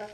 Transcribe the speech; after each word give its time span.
Hello, 0.00 0.08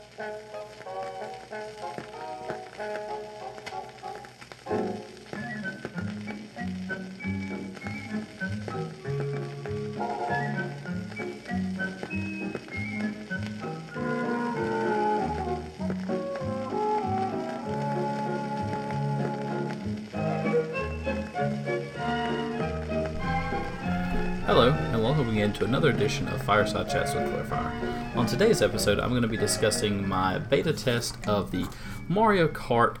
and 24.91 25.01
welcome 25.01 25.29
again 25.29 25.53
to 25.53 25.63
another 25.63 25.91
edition 25.91 26.27
of 26.27 26.41
FyreSyde 26.41 26.91
Chats 26.91 27.13
with 27.13 27.31
Kleerfyre. 27.31 28.06
Today's 28.27 28.61
episode, 28.61 28.99
I'm 28.99 29.11
going 29.11 29.21
to 29.21 29.27
be 29.29 29.37
discussing 29.37 30.05
my 30.05 30.37
beta 30.37 30.73
test 30.73 31.15
of 31.27 31.51
the 31.51 31.65
Mario 32.09 32.49
Kart 32.49 32.97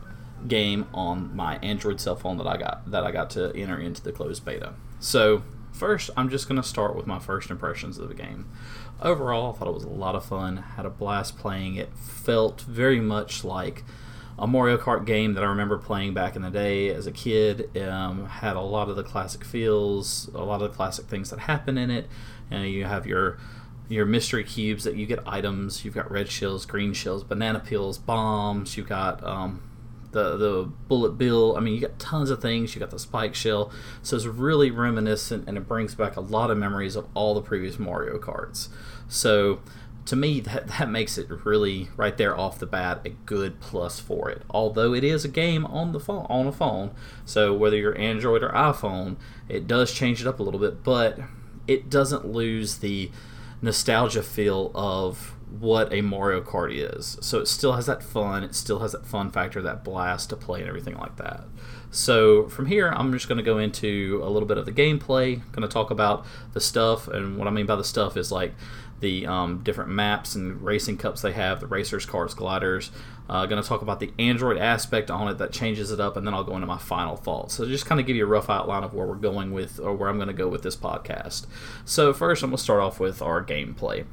game 0.47 0.87
on 0.93 1.35
my 1.35 1.57
Android 1.57 1.99
cell 1.99 2.15
phone 2.15 2.37
that 2.37 2.47
I 2.47 2.55
got 2.55 2.89
that 2.89 3.03
I 3.03 3.11
got 3.11 3.29
to 3.31 3.53
enter 3.53 3.77
into 3.77 4.01
the 4.01 4.13
closed 4.13 4.45
beta. 4.45 4.73
So, 5.01 5.43
first, 5.73 6.09
I'm 6.15 6.29
just 6.29 6.47
going 6.47 6.59
to 6.61 6.67
start 6.67 6.95
with 6.95 7.07
my 7.07 7.19
first 7.19 7.51
impressions 7.51 7.97
of 7.97 8.07
the 8.07 8.15
game. 8.15 8.49
Overall, 9.01 9.53
I 9.53 9.57
thought 9.57 9.67
it 9.67 9.73
was 9.73 9.83
a 9.83 9.89
lot 9.89 10.15
of 10.15 10.23
fun. 10.23 10.57
Had 10.57 10.85
a 10.85 10.89
blast 10.89 11.37
playing 11.37 11.75
it. 11.75 11.89
Felt 11.97 12.61
very 12.61 13.01
much 13.01 13.43
like 13.43 13.83
a 14.39 14.47
Mario 14.47 14.77
Kart 14.77 15.05
game 15.05 15.33
that 15.33 15.43
I 15.43 15.47
remember 15.47 15.77
playing 15.77 16.13
back 16.13 16.37
in 16.37 16.41
the 16.41 16.49
day 16.49 16.87
as 16.89 17.05
a 17.05 17.11
kid. 17.11 17.77
Um, 17.77 18.27
had 18.27 18.55
a 18.55 18.61
lot 18.61 18.87
of 18.87 18.95
the 18.95 19.03
classic 19.03 19.43
feels, 19.43 20.29
a 20.33 20.43
lot 20.43 20.61
of 20.61 20.71
the 20.71 20.75
classic 20.75 21.07
things 21.07 21.31
that 21.31 21.39
happen 21.39 21.77
in 21.77 21.91
it. 21.91 22.07
You 22.49 22.85
have 22.85 23.05
your 23.05 23.37
your 23.89 24.05
mystery 24.05 24.43
cubes 24.43 24.83
that 24.83 24.95
you 24.95 25.05
get 25.05 25.19
items. 25.25 25.85
You've 25.85 25.93
got 25.93 26.11
red 26.11 26.29
shells, 26.29 26.65
green 26.65 26.93
shells, 26.93 27.23
banana 27.23 27.59
peels, 27.59 27.97
bombs. 27.97 28.77
You've 28.77 28.89
got 28.89 29.23
um, 29.23 29.61
the 30.11 30.37
the 30.37 30.63
bullet 30.87 31.17
bill. 31.17 31.55
I 31.55 31.59
mean, 31.59 31.73
you 31.73 31.81
got 31.81 31.99
tons 31.99 32.29
of 32.29 32.41
things. 32.41 32.75
You 32.75 32.79
got 32.79 32.91
the 32.91 32.99
spike 32.99 33.35
shell. 33.35 33.71
So 34.01 34.15
it's 34.15 34.25
really 34.25 34.71
reminiscent, 34.71 35.47
and 35.47 35.57
it 35.57 35.67
brings 35.67 35.95
back 35.95 36.15
a 36.15 36.21
lot 36.21 36.51
of 36.51 36.57
memories 36.57 36.95
of 36.95 37.07
all 37.13 37.33
the 37.33 37.41
previous 37.41 37.79
Mario 37.79 38.17
Karts. 38.17 38.69
So 39.07 39.61
to 40.07 40.15
me, 40.15 40.39
that, 40.39 40.67
that 40.67 40.89
makes 40.89 41.17
it 41.17 41.27
really 41.45 41.89
right 41.97 42.17
there 42.17 42.37
off 42.37 42.59
the 42.59 42.65
bat 42.65 43.01
a 43.05 43.09
good 43.09 43.59
plus 43.59 43.99
for 43.99 44.29
it. 44.29 44.41
Although 44.49 44.93
it 44.93 45.03
is 45.03 45.23
a 45.25 45.29
game 45.29 45.65
on 45.65 45.91
the 45.91 45.99
phone, 45.99 46.25
on 46.29 46.47
a 46.47 46.51
phone, 46.51 46.91
so 47.25 47.53
whether 47.53 47.77
you're 47.77 47.97
Android 47.97 48.41
or 48.41 48.49
iPhone, 48.49 49.17
it 49.49 49.67
does 49.67 49.93
change 49.93 50.21
it 50.21 50.27
up 50.27 50.39
a 50.39 50.43
little 50.43 50.59
bit, 50.59 50.83
but 50.83 51.19
it 51.67 51.89
doesn't 51.89 52.25
lose 52.25 52.77
the 52.77 53.11
nostalgia 53.61 54.23
feel 54.23 54.71
of 54.75 55.33
what 55.49 55.91
a 55.93 56.01
Mario 56.01 56.41
Kart 56.41 56.71
is. 56.73 57.17
So 57.21 57.39
it 57.39 57.47
still 57.47 57.73
has 57.73 57.85
that 57.85 58.03
fun. 58.03 58.43
It 58.43 58.53
still 58.53 58.79
has 58.79 58.91
that 58.91 59.05
fun 59.05 59.31
factor, 59.31 59.61
that 59.61 59.83
blast 59.83 60.29
to 60.29 60.35
play, 60.35 60.59
and 60.59 60.67
everything 60.67 60.97
like 60.97 61.15
that. 61.17 61.45
So 61.89 62.49
from 62.49 62.65
here, 62.65 62.89
I'm 62.89 63.13
just 63.13 63.27
going 63.27 63.37
to 63.37 63.43
go 63.43 63.57
into 63.57 64.21
a 64.23 64.29
little 64.29 64.47
bit 64.47 64.57
of 64.57 64.65
the 64.65 64.71
gameplay. 64.71 65.41
Going 65.51 65.67
to 65.67 65.73
talk 65.73 65.89
about 65.89 66.25
the 66.53 66.59
stuff, 66.59 67.07
and 67.07 67.37
what 67.37 67.47
I 67.47 67.51
mean 67.51 67.65
by 67.65 67.75
the 67.75 67.83
stuff 67.83 68.17
is 68.17 68.31
like 68.31 68.53
the 68.99 69.25
um, 69.27 69.63
different 69.63 69.91
maps 69.91 70.35
and 70.35 70.61
racing 70.61 70.97
cups 70.97 71.21
they 71.21 71.31
have, 71.31 71.59
the 71.59 71.67
racers, 71.67 72.05
cars, 72.05 72.33
gliders. 72.33 72.91
Uh, 73.29 73.45
going 73.45 73.61
to 73.61 73.67
talk 73.67 73.81
about 73.81 73.99
the 73.99 74.11
Android 74.17 74.57
aspect 74.57 75.11
on 75.11 75.27
it 75.27 75.37
that 75.37 75.51
changes 75.51 75.91
it 75.91 75.99
up, 75.99 76.15
and 76.15 76.25
then 76.25 76.33
I'll 76.33 76.43
go 76.43 76.55
into 76.55 76.67
my 76.67 76.77
final 76.77 77.17
thoughts. 77.17 77.55
So 77.55 77.65
just 77.65 77.85
kind 77.85 77.99
of 77.99 78.07
give 78.07 78.15
you 78.15 78.23
a 78.23 78.27
rough 78.27 78.49
outline 78.49 78.83
of 78.83 78.93
where 78.93 79.05
we're 79.05 79.15
going 79.15 79.51
with, 79.51 79.79
or 79.79 79.93
where 79.93 80.09
I'm 80.09 80.17
going 80.17 80.27
to 80.29 80.33
go 80.33 80.47
with 80.47 80.63
this 80.63 80.75
podcast. 80.75 81.45
So 81.83 82.13
first, 82.13 82.43
I'm 82.43 82.51
going 82.51 82.57
to 82.57 82.63
start 82.63 82.81
off 82.81 82.99
with 82.99 83.21
our 83.21 83.43
gameplay. 83.43 84.05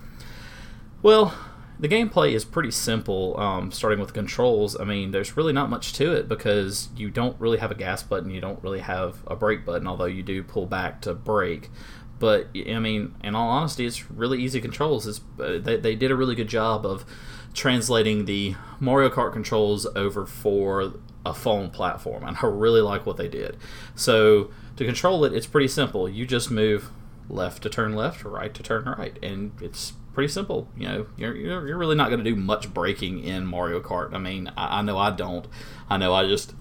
Well, 1.01 1.35
the 1.79 1.89
gameplay 1.89 2.33
is 2.33 2.45
pretty 2.45 2.71
simple, 2.71 3.39
um, 3.39 3.71
starting 3.73 3.99
with 3.99 4.09
the 4.09 4.15
controls. 4.15 4.79
I 4.79 4.85
mean, 4.85 5.11
there's 5.11 5.37
really 5.37 5.53
not 5.53 5.71
much 5.71 5.93
to 5.95 6.13
it 6.13 6.29
because 6.29 6.89
you 6.97 7.11
don't 7.11 7.39
really 7.41 7.59
have 7.59 7.71
a 7.71 7.75
gas 7.75 8.03
button, 8.03 8.31
you 8.31 8.41
don't 8.41 8.63
really 8.63 8.81
have 8.81 9.19
a 9.27 9.37
brake 9.37 9.65
button, 9.65 9.87
although 9.87 10.05
you 10.05 10.23
do 10.23 10.43
pull 10.43 10.67
back 10.67 11.01
to 11.03 11.15
brake. 11.15 11.71
But 12.19 12.49
I 12.55 12.79
mean, 12.79 13.17
in 13.23 13.35
all 13.35 13.51
honesty, 13.51 13.87
it's 13.87 14.09
really 14.11 14.41
easy 14.43 14.61
controls. 14.61 15.07
It's, 15.07 15.21
uh, 15.39 15.59
they, 15.61 15.77
they 15.77 15.95
did 15.97 16.11
a 16.11 16.17
really 16.17 16.37
good 16.37 16.49
job 16.49 16.87
of 16.87 17.05
translating 17.55 18.25
the 18.25 18.57
Mario 18.81 19.09
Kart 19.09 19.33
controls 19.33 19.87
over 19.97 20.27
for 20.27 20.95
a 21.25 21.33
phone 21.33 21.71
platform, 21.71 22.25
and 22.25 22.37
I 22.43 22.47
really 22.47 22.81
like 22.81 23.07
what 23.07 23.17
they 23.17 23.29
did. 23.29 23.57
So 23.95 24.51
to 24.77 24.85
control 24.85 25.25
it, 25.25 25.33
it's 25.33 25.47
pretty 25.47 25.69
simple. 25.69 26.09
You 26.09 26.27
just 26.27 26.51
move 26.51 26.91
left 27.29 27.63
to 27.63 27.71
turn 27.71 27.95
left, 27.95 28.25
right 28.25 28.53
to 28.53 28.63
turn 28.63 28.85
right, 28.99 29.19
and 29.23 29.53
it's 29.61 29.93
pretty 30.13 30.33
simple. 30.33 30.69
You 30.77 30.89
know, 30.89 31.07
you're, 31.17 31.35
you're, 31.35 31.69
you're 31.69 31.79
really 31.79 31.97
not 31.97 32.11
going 32.11 32.23
to 32.23 32.31
do 32.31 32.37
much 32.37 32.75
braking 32.75 33.23
in 33.23 33.47
Mario 33.47 33.81
Kart. 33.81 34.13
I 34.13 34.19
mean, 34.19 34.51
I, 34.57 34.81
I 34.81 34.83
know 34.83 34.99
I 34.99 35.11
don't. 35.11 35.47
I 35.89 35.97
know 35.97 36.13
I 36.13 36.27
just 36.27 36.55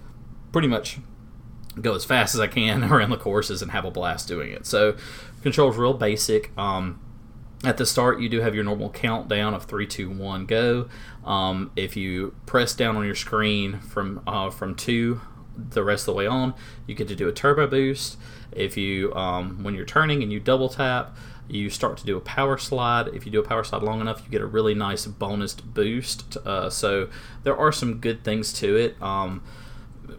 pretty 0.52 0.68
much 0.68 0.98
go 1.80 1.94
as 1.94 2.04
fast 2.04 2.34
as 2.34 2.40
I 2.40 2.46
can 2.46 2.84
around 2.92 3.10
the 3.10 3.16
courses 3.16 3.62
and 3.62 3.72
have 3.72 3.84
a 3.84 3.90
blast 3.90 4.28
doing 4.28 4.52
it. 4.52 4.64
So, 4.64 4.96
controls 5.42 5.76
real 5.76 5.94
basic. 5.94 6.56
Um, 6.56 7.00
at 7.64 7.76
the 7.76 7.86
start, 7.86 8.20
you 8.20 8.28
do 8.28 8.40
have 8.40 8.54
your 8.54 8.64
normal 8.64 8.90
countdown 8.90 9.54
of 9.54 9.64
three, 9.64 9.86
two, 9.86 10.10
one, 10.10 10.46
go. 10.46 10.88
Um, 11.24 11.70
if 11.76 11.96
you 11.96 12.34
press 12.46 12.74
down 12.74 12.96
on 12.96 13.04
your 13.04 13.14
screen 13.14 13.80
from 13.80 14.22
uh, 14.26 14.50
from 14.50 14.74
two 14.74 15.20
the 15.56 15.84
rest 15.84 16.02
of 16.02 16.06
the 16.06 16.18
way 16.18 16.26
on, 16.26 16.52
you 16.86 16.94
get 16.94 17.06
to 17.08 17.14
do 17.16 17.28
a 17.28 17.32
turbo 17.32 17.66
boost. 17.66 18.18
If 18.52 18.76
you 18.76 19.14
um, 19.14 19.62
when 19.62 19.74
you're 19.74 19.84
turning 19.84 20.22
and 20.22 20.32
you 20.32 20.40
double 20.40 20.68
tap, 20.68 21.16
you 21.48 21.70
start 21.70 21.96
to 21.98 22.06
do 22.06 22.16
a 22.16 22.20
power 22.20 22.58
slide. 22.58 23.08
If 23.08 23.26
you 23.26 23.32
do 23.32 23.40
a 23.40 23.44
power 23.44 23.64
slide 23.64 23.82
long 23.82 24.00
enough, 24.00 24.22
you 24.24 24.30
get 24.30 24.40
a 24.40 24.46
really 24.46 24.74
nice 24.74 25.06
bonus 25.06 25.54
boost. 25.54 26.36
Uh, 26.38 26.70
so 26.70 27.08
there 27.42 27.56
are 27.56 27.72
some 27.72 27.98
good 27.98 28.24
things 28.24 28.52
to 28.54 28.76
it. 28.76 29.00
Um, 29.02 29.42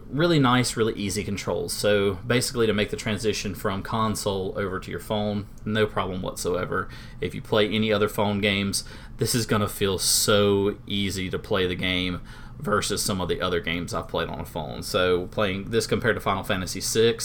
really 0.08 0.38
nice, 0.38 0.76
really 0.76 0.94
easy 0.94 1.24
controls. 1.24 1.72
So 1.72 2.14
basically, 2.26 2.66
to 2.66 2.72
make 2.72 2.90
the 2.90 2.96
transition 2.96 3.54
from 3.54 3.82
console 3.82 4.54
over 4.56 4.80
to 4.80 4.90
your 4.90 5.00
phone, 5.00 5.46
no 5.64 5.86
problem 5.86 6.22
whatsoever. 6.22 6.88
If 7.20 7.34
you 7.34 7.42
play 7.42 7.68
any 7.68 7.92
other 7.92 8.08
phone 8.08 8.40
games, 8.40 8.84
this 9.18 9.34
is 9.34 9.46
going 9.46 9.62
to 9.62 9.68
feel 9.68 9.98
so 9.98 10.76
easy 10.86 11.30
to 11.30 11.38
play 11.38 11.66
the 11.66 11.74
game 11.74 12.20
versus 12.58 13.02
some 13.02 13.20
of 13.20 13.28
the 13.28 13.40
other 13.40 13.60
games 13.60 13.92
I've 13.92 14.08
played 14.08 14.28
on 14.28 14.40
a 14.40 14.44
phone. 14.44 14.82
So 14.82 15.26
playing 15.26 15.70
this 15.70 15.86
compared 15.86 16.16
to 16.16 16.20
Final 16.20 16.42
Fantasy 16.42 16.80
VI, 16.80 17.18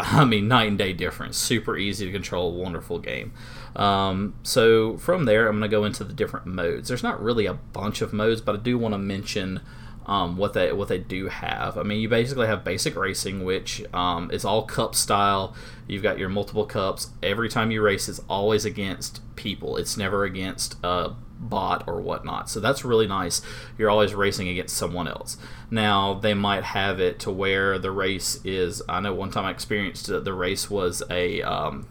I 0.00 0.24
mean, 0.24 0.46
night 0.48 0.68
and 0.68 0.78
day 0.78 0.92
difference. 0.92 1.36
Super 1.36 1.76
easy 1.76 2.06
to 2.06 2.12
control, 2.12 2.52
wonderful 2.52 2.98
game. 2.98 3.32
Um, 3.74 4.34
so 4.42 4.96
from 4.96 5.24
there, 5.24 5.48
I'm 5.48 5.58
going 5.58 5.68
to 5.70 5.76
go 5.76 5.84
into 5.84 6.04
the 6.04 6.12
different 6.12 6.46
modes. 6.46 6.88
There's 6.88 7.02
not 7.02 7.22
really 7.22 7.46
a 7.46 7.54
bunch 7.54 8.00
of 8.00 8.12
modes, 8.12 8.40
but 8.40 8.54
I 8.54 8.58
do 8.58 8.78
want 8.78 8.94
to 8.94 8.98
mention 8.98 9.60
um, 10.08 10.38
what 10.38 10.54
they 10.54 10.72
what 10.72 10.88
they 10.88 10.98
do 10.98 11.28
have. 11.28 11.76
I 11.76 11.82
mean, 11.82 12.00
you 12.00 12.08
basically 12.08 12.46
have 12.46 12.64
basic 12.64 12.96
racing, 12.96 13.44
which 13.44 13.84
um, 13.92 14.30
is 14.30 14.44
all 14.44 14.62
cup 14.62 14.94
style. 14.94 15.54
You've 15.86 16.02
got 16.02 16.18
your 16.18 16.30
multiple 16.30 16.64
cups. 16.64 17.10
Every 17.22 17.50
time 17.50 17.70
you 17.70 17.82
race, 17.82 18.08
it's 18.08 18.20
always 18.28 18.64
against 18.64 19.20
people. 19.36 19.76
It's 19.76 19.98
never 19.98 20.24
against 20.24 20.76
a 20.82 21.10
bot 21.38 21.86
or 21.86 22.00
whatnot. 22.00 22.48
So 22.48 22.58
that's 22.58 22.84
really 22.84 23.06
nice. 23.06 23.42
You're 23.76 23.90
always 23.90 24.14
racing 24.14 24.48
against 24.48 24.76
someone 24.76 25.06
else. 25.06 25.36
Now 25.70 26.14
they 26.14 26.34
might 26.34 26.64
have 26.64 27.00
it 27.00 27.18
to 27.20 27.30
where 27.30 27.78
the 27.78 27.90
race 27.90 28.40
is. 28.44 28.82
I 28.88 29.00
know 29.00 29.12
one 29.12 29.30
time 29.30 29.44
I 29.44 29.50
experienced 29.50 30.06
that 30.06 30.24
the 30.24 30.32
race 30.32 30.70
was 30.70 31.02
a 31.10 31.42
um, 31.42 31.86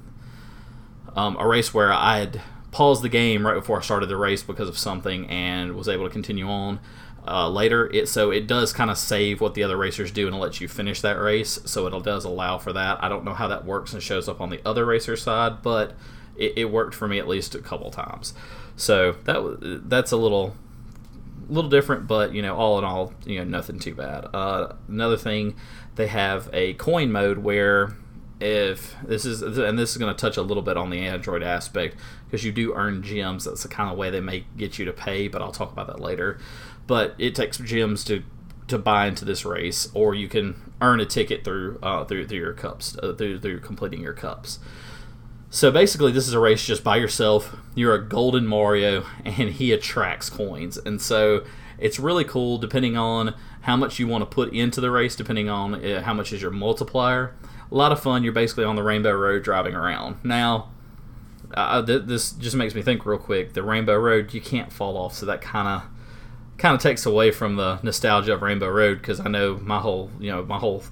um, 1.15 1.37
a 1.39 1.47
race 1.47 1.71
where 1.71 1.93
I 1.93 2.17
had 2.17 2.41
paused 2.71 3.03
the 3.03 3.09
game 3.09 3.45
right 3.45 3.55
before 3.55 3.77
I 3.77 3.81
started 3.81 4.09
the 4.09 4.17
race 4.17 4.41
because 4.41 4.67
of 4.67 4.77
something 4.77 5.27
and 5.27 5.75
was 5.75 5.87
able 5.87 6.05
to 6.05 6.11
continue 6.11 6.47
on 6.47 6.79
uh, 7.27 7.49
later. 7.49 7.89
It 7.93 8.07
so 8.09 8.31
it 8.31 8.47
does 8.47 8.73
kind 8.73 8.89
of 8.89 8.97
save 8.97 9.41
what 9.41 9.53
the 9.53 9.63
other 9.63 9.77
racers 9.77 10.11
do 10.11 10.27
and 10.27 10.39
lets 10.39 10.61
you 10.61 10.67
finish 10.67 11.01
that 11.01 11.19
race. 11.19 11.59
So 11.65 11.87
it 11.87 12.03
does 12.03 12.25
allow 12.25 12.57
for 12.57 12.73
that. 12.73 13.03
I 13.03 13.09
don't 13.09 13.25
know 13.25 13.33
how 13.33 13.47
that 13.47 13.65
works 13.65 13.93
and 13.93 14.01
shows 14.01 14.27
up 14.27 14.41
on 14.41 14.49
the 14.49 14.61
other 14.65 14.85
racer 14.85 15.15
side, 15.15 15.61
but 15.61 15.95
it, 16.37 16.53
it 16.57 16.65
worked 16.65 16.95
for 16.95 17.07
me 17.07 17.19
at 17.19 17.27
least 17.27 17.55
a 17.55 17.59
couple 17.59 17.91
times. 17.91 18.33
So 18.75 19.13
that 19.23 19.81
that's 19.85 20.11
a 20.11 20.17
little 20.17 20.55
little 21.49 21.69
different, 21.69 22.07
but 22.07 22.33
you 22.33 22.41
know, 22.41 22.55
all 22.55 22.77
in 22.77 22.83
all, 22.83 23.13
you 23.25 23.39
know, 23.39 23.45
nothing 23.45 23.79
too 23.79 23.95
bad. 23.95 24.27
Uh, 24.33 24.73
another 24.87 25.17
thing, 25.17 25.55
they 25.95 26.07
have 26.07 26.49
a 26.53 26.73
coin 26.73 27.11
mode 27.11 27.39
where 27.39 27.93
if 28.39 28.95
this 29.03 29.25
is 29.25 29.41
and 29.41 29.79
this 29.79 29.91
is 29.91 29.97
going 29.97 30.13
to 30.13 30.19
touch 30.19 30.37
a 30.37 30.41
little 30.41 30.61
bit 30.61 30.77
on 30.77 30.91
the 30.91 30.99
android 30.99 31.41
aspect 31.41 31.95
because 32.25 32.43
you 32.43 32.51
do 32.51 32.73
earn 32.75 33.01
gems 33.01 33.45
that's 33.45 33.63
the 33.63 33.67
kind 33.67 33.89
of 33.89 33.97
way 33.97 34.11
they 34.11 34.19
may 34.19 34.45
get 34.57 34.77
you 34.77 34.85
to 34.85 34.93
pay 34.93 35.27
but 35.27 35.41
i'll 35.41 35.51
talk 35.51 35.71
about 35.71 35.87
that 35.87 35.99
later 35.99 36.39
but 36.87 37.13
it 37.17 37.35
takes 37.35 37.57
gems 37.57 38.03
to 38.05 38.23
to 38.67 38.77
buy 38.77 39.07
into 39.07 39.23
this 39.23 39.45
race, 39.45 39.89
or 39.93 40.13
you 40.13 40.27
can 40.27 40.55
earn 40.81 40.99
a 40.99 41.05
ticket 41.05 41.43
through 41.43 41.79
uh, 41.81 42.05
through, 42.05 42.27
through 42.27 42.37
your 42.37 42.53
cups 42.53 42.97
uh, 43.01 43.13
through 43.13 43.39
through 43.39 43.59
completing 43.59 44.01
your 44.01 44.13
cups. 44.13 44.59
So 45.49 45.71
basically, 45.71 46.11
this 46.11 46.27
is 46.27 46.33
a 46.33 46.39
race 46.39 46.65
just 46.65 46.83
by 46.83 46.97
yourself. 46.97 47.55
You're 47.75 47.95
a 47.95 48.03
golden 48.03 48.47
Mario, 48.47 49.05
and 49.25 49.49
he 49.49 49.71
attracts 49.71 50.29
coins, 50.29 50.77
and 50.77 51.01
so 51.01 51.43
it's 51.77 51.99
really 51.99 52.23
cool. 52.23 52.57
Depending 52.57 52.97
on 52.97 53.35
how 53.61 53.75
much 53.75 53.99
you 53.99 54.07
want 54.07 54.21
to 54.21 54.25
put 54.25 54.53
into 54.53 54.81
the 54.81 54.91
race, 54.91 55.15
depending 55.15 55.49
on 55.49 55.83
uh, 55.83 56.01
how 56.03 56.13
much 56.13 56.31
is 56.33 56.41
your 56.41 56.51
multiplier. 56.51 57.35
A 57.69 57.75
lot 57.75 57.91
of 57.91 58.01
fun. 58.01 58.23
You're 58.23 58.31
basically 58.31 58.63
on 58.63 58.77
the 58.77 58.83
Rainbow 58.83 59.11
Road 59.11 59.43
driving 59.43 59.75
around. 59.75 60.23
Now, 60.23 60.69
uh, 61.53 61.85
th- 61.85 62.03
this 62.05 62.31
just 62.31 62.55
makes 62.55 62.73
me 62.73 62.81
think 62.81 63.05
real 63.05 63.17
quick. 63.17 63.53
The 63.53 63.63
Rainbow 63.63 63.97
Road, 63.97 64.33
you 64.33 64.39
can't 64.39 64.71
fall 64.71 64.95
off, 64.95 65.13
so 65.13 65.25
that 65.25 65.41
kind 65.41 65.67
of 65.67 65.83
kind 66.57 66.75
of 66.75 66.81
takes 66.81 67.05
away 67.05 67.31
from 67.31 67.55
the 67.55 67.79
nostalgia 67.83 68.33
of 68.33 68.41
Rainbow 68.41 68.69
Road 68.69 68.99
because 68.99 69.19
I 69.19 69.29
know 69.29 69.57
my 69.57 69.79
whole 69.79 70.11
you 70.19 70.31
know 70.31 70.43
my 70.43 70.57
whole 70.57 70.83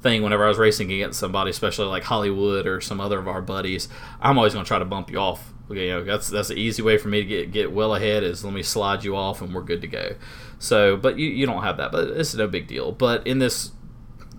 thing 0.00 0.22
whenever 0.22 0.44
I 0.44 0.48
was 0.48 0.58
racing 0.58 0.92
against 0.92 1.18
somebody, 1.18 1.50
especially 1.50 1.86
like 1.86 2.04
Holliwood 2.04 2.66
or 2.66 2.80
some 2.80 3.00
other 3.00 3.18
of 3.18 3.26
our 3.26 3.42
buddies, 3.42 3.88
I'm 4.20 4.38
always 4.38 4.52
going 4.52 4.64
to 4.64 4.68
try 4.68 4.78
to 4.78 4.84
bump 4.84 5.10
you 5.10 5.18
off. 5.18 5.52
You 5.68 5.88
know, 5.88 6.04
that's 6.04 6.28
that's 6.28 6.48
the 6.48 6.54
easy 6.54 6.82
way 6.82 6.96
for 6.96 7.08
me 7.08 7.20
to 7.20 7.26
get 7.26 7.50
get 7.52 7.72
well 7.72 7.94
ahead 7.94 8.22
is 8.22 8.44
let 8.44 8.54
me 8.54 8.62
slide 8.62 9.04
you 9.04 9.16
off 9.16 9.42
and 9.42 9.54
we're 9.54 9.62
good 9.62 9.82
to 9.82 9.88
go. 9.88 10.14
So, 10.58 10.96
but 10.96 11.18
you, 11.18 11.28
you 11.28 11.46
don't 11.46 11.62
have 11.62 11.76
that, 11.76 11.92
but 11.92 12.08
it's 12.08 12.34
no 12.34 12.46
big 12.46 12.66
deal. 12.66 12.92
But 12.92 13.26
in 13.26 13.38
this 13.38 13.72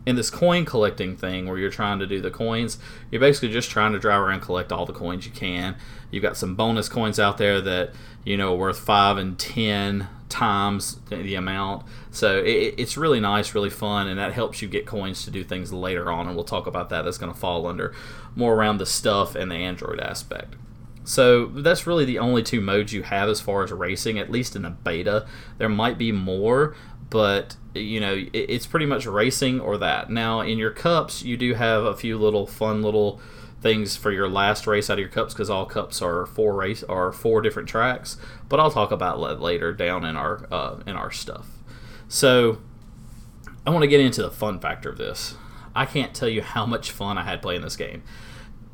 in 0.06 0.16
this 0.16 0.32
coin 0.32 0.66
collecting 0.66 1.16
thing 1.16 1.48
where 1.48 1.58
you're 1.58 1.70
trying 1.70 2.00
to 2.00 2.08
do 2.08 2.20
the 2.20 2.32
coins, 2.32 2.80
you're 3.12 3.22
basically 3.22 3.50
just 3.50 3.70
trying 3.70 3.94
to 3.94 4.00
drive 4.00 4.22
around 4.22 4.36
and 4.36 4.42
collect 4.42 4.72
all 4.72 4.86
the 4.86 4.94
coins 4.94 5.26
you 5.26 5.32
can. 5.32 5.76
You've 6.10 6.24
got 6.24 6.36
some 6.36 6.56
bonus 6.56 6.90
coins 6.90 7.20
out 7.20 7.38
there 7.38 7.62
that 7.62 7.94
you 8.24 8.38
know 8.38 8.54
worth 8.56 8.80
five 8.80 9.18
and 9.18 9.38
ten 9.38 10.08
times 10.30 11.00
the 11.10 11.36
amount. 11.36 11.84
So 12.12 12.40
it, 12.40 12.76
it's 12.78 12.96
really 12.98 13.20
nice, 13.20 13.54
really 13.54 13.70
fun, 13.70 14.08
and 14.08 14.20
that 14.20 14.34
helps 14.34 14.62
you 14.62 14.68
get 14.68 14.86
coins 14.86 15.26
to 15.26 15.32
do 15.32 15.44
things 15.44 15.74
later 15.74 16.12
on. 16.12 16.28
And 16.28 16.36
we'll 16.36 16.46
talk 16.46 16.68
about 16.68 16.90
that. 16.90 17.04
That's 17.04 17.18
going 17.18 17.34
to 17.34 17.38
fall 17.38 17.66
under 17.66 17.94
more 18.36 18.56
around 18.56 18.78
the 18.78 18.86
stuff 18.86 19.36
and 19.36 19.52
the 19.52 19.56
Android 19.56 20.00
aspect. 20.00 20.56
So 21.04 21.48
that's 21.48 21.88
really 21.88 22.06
the 22.06 22.20
only 22.20 22.44
two 22.44 22.62
modes 22.62 22.94
you 22.94 23.02
have 23.04 23.30
as 23.30 23.42
far 23.42 23.64
as 23.64 23.72
racing, 23.72 24.20
at 24.20 24.30
least 24.30 24.56
in 24.56 24.62
the 24.62 24.70
beta. 24.70 25.28
There 25.58 25.70
might 25.70 25.98
be 25.98 26.12
more, 26.12 26.76
but 27.10 27.56
you 27.74 28.00
know 28.00 28.26
it's 28.34 28.68
pretty 28.68 28.86
much 28.86 29.06
racing 29.06 29.60
or 29.60 29.78
that. 29.80 30.10
Now 30.12 30.42
in 30.42 30.60
your 30.60 30.72
cups, 30.72 31.24
you 31.24 31.36
do 31.36 31.56
have 31.56 31.84
a 31.84 31.96
few 31.96 32.18
little 32.18 32.46
fun 32.46 32.84
little 32.84 33.20
things 33.62 33.98
for 33.98 34.12
your 34.12 34.30
last 34.30 34.66
race 34.68 34.90
out 34.90 34.94
of 34.94 35.00
your 35.00 35.10
cups 35.10 35.34
because 35.34 35.50
all 35.50 35.66
cups 35.66 36.02
are 36.02 36.26
four 36.26 36.56
race 36.56 36.84
are 36.84 37.12
four 37.12 37.42
different 37.42 37.68
tracks. 37.68 38.18
But 38.48 38.60
I'll 38.60 38.72
talk 38.72 38.92
about 38.92 39.20
that 39.22 39.42
later 39.42 39.74
down 39.74 40.06
in 40.06 40.16
our 40.16 40.48
uh, 40.52 40.80
in 40.86 40.96
our 40.96 41.12
stuff. 41.12 41.48
So 42.08 42.60
I 43.66 43.70
want 43.72 43.84
to 43.84 43.88
get 43.88 44.00
into 44.00 44.22
the 44.22 44.32
fun 44.32 44.60
factor 44.60 44.90
of 44.90 44.98
this. 44.98 45.36
I 45.76 45.86
can't 45.86 46.14
tell 46.14 46.30
you 46.30 46.42
how 46.42 46.66
much 46.66 46.92
fun 46.92 47.18
I 47.18 47.24
had 47.24 47.42
playing 47.42 47.62
this 47.62 47.76
game. 47.76 48.04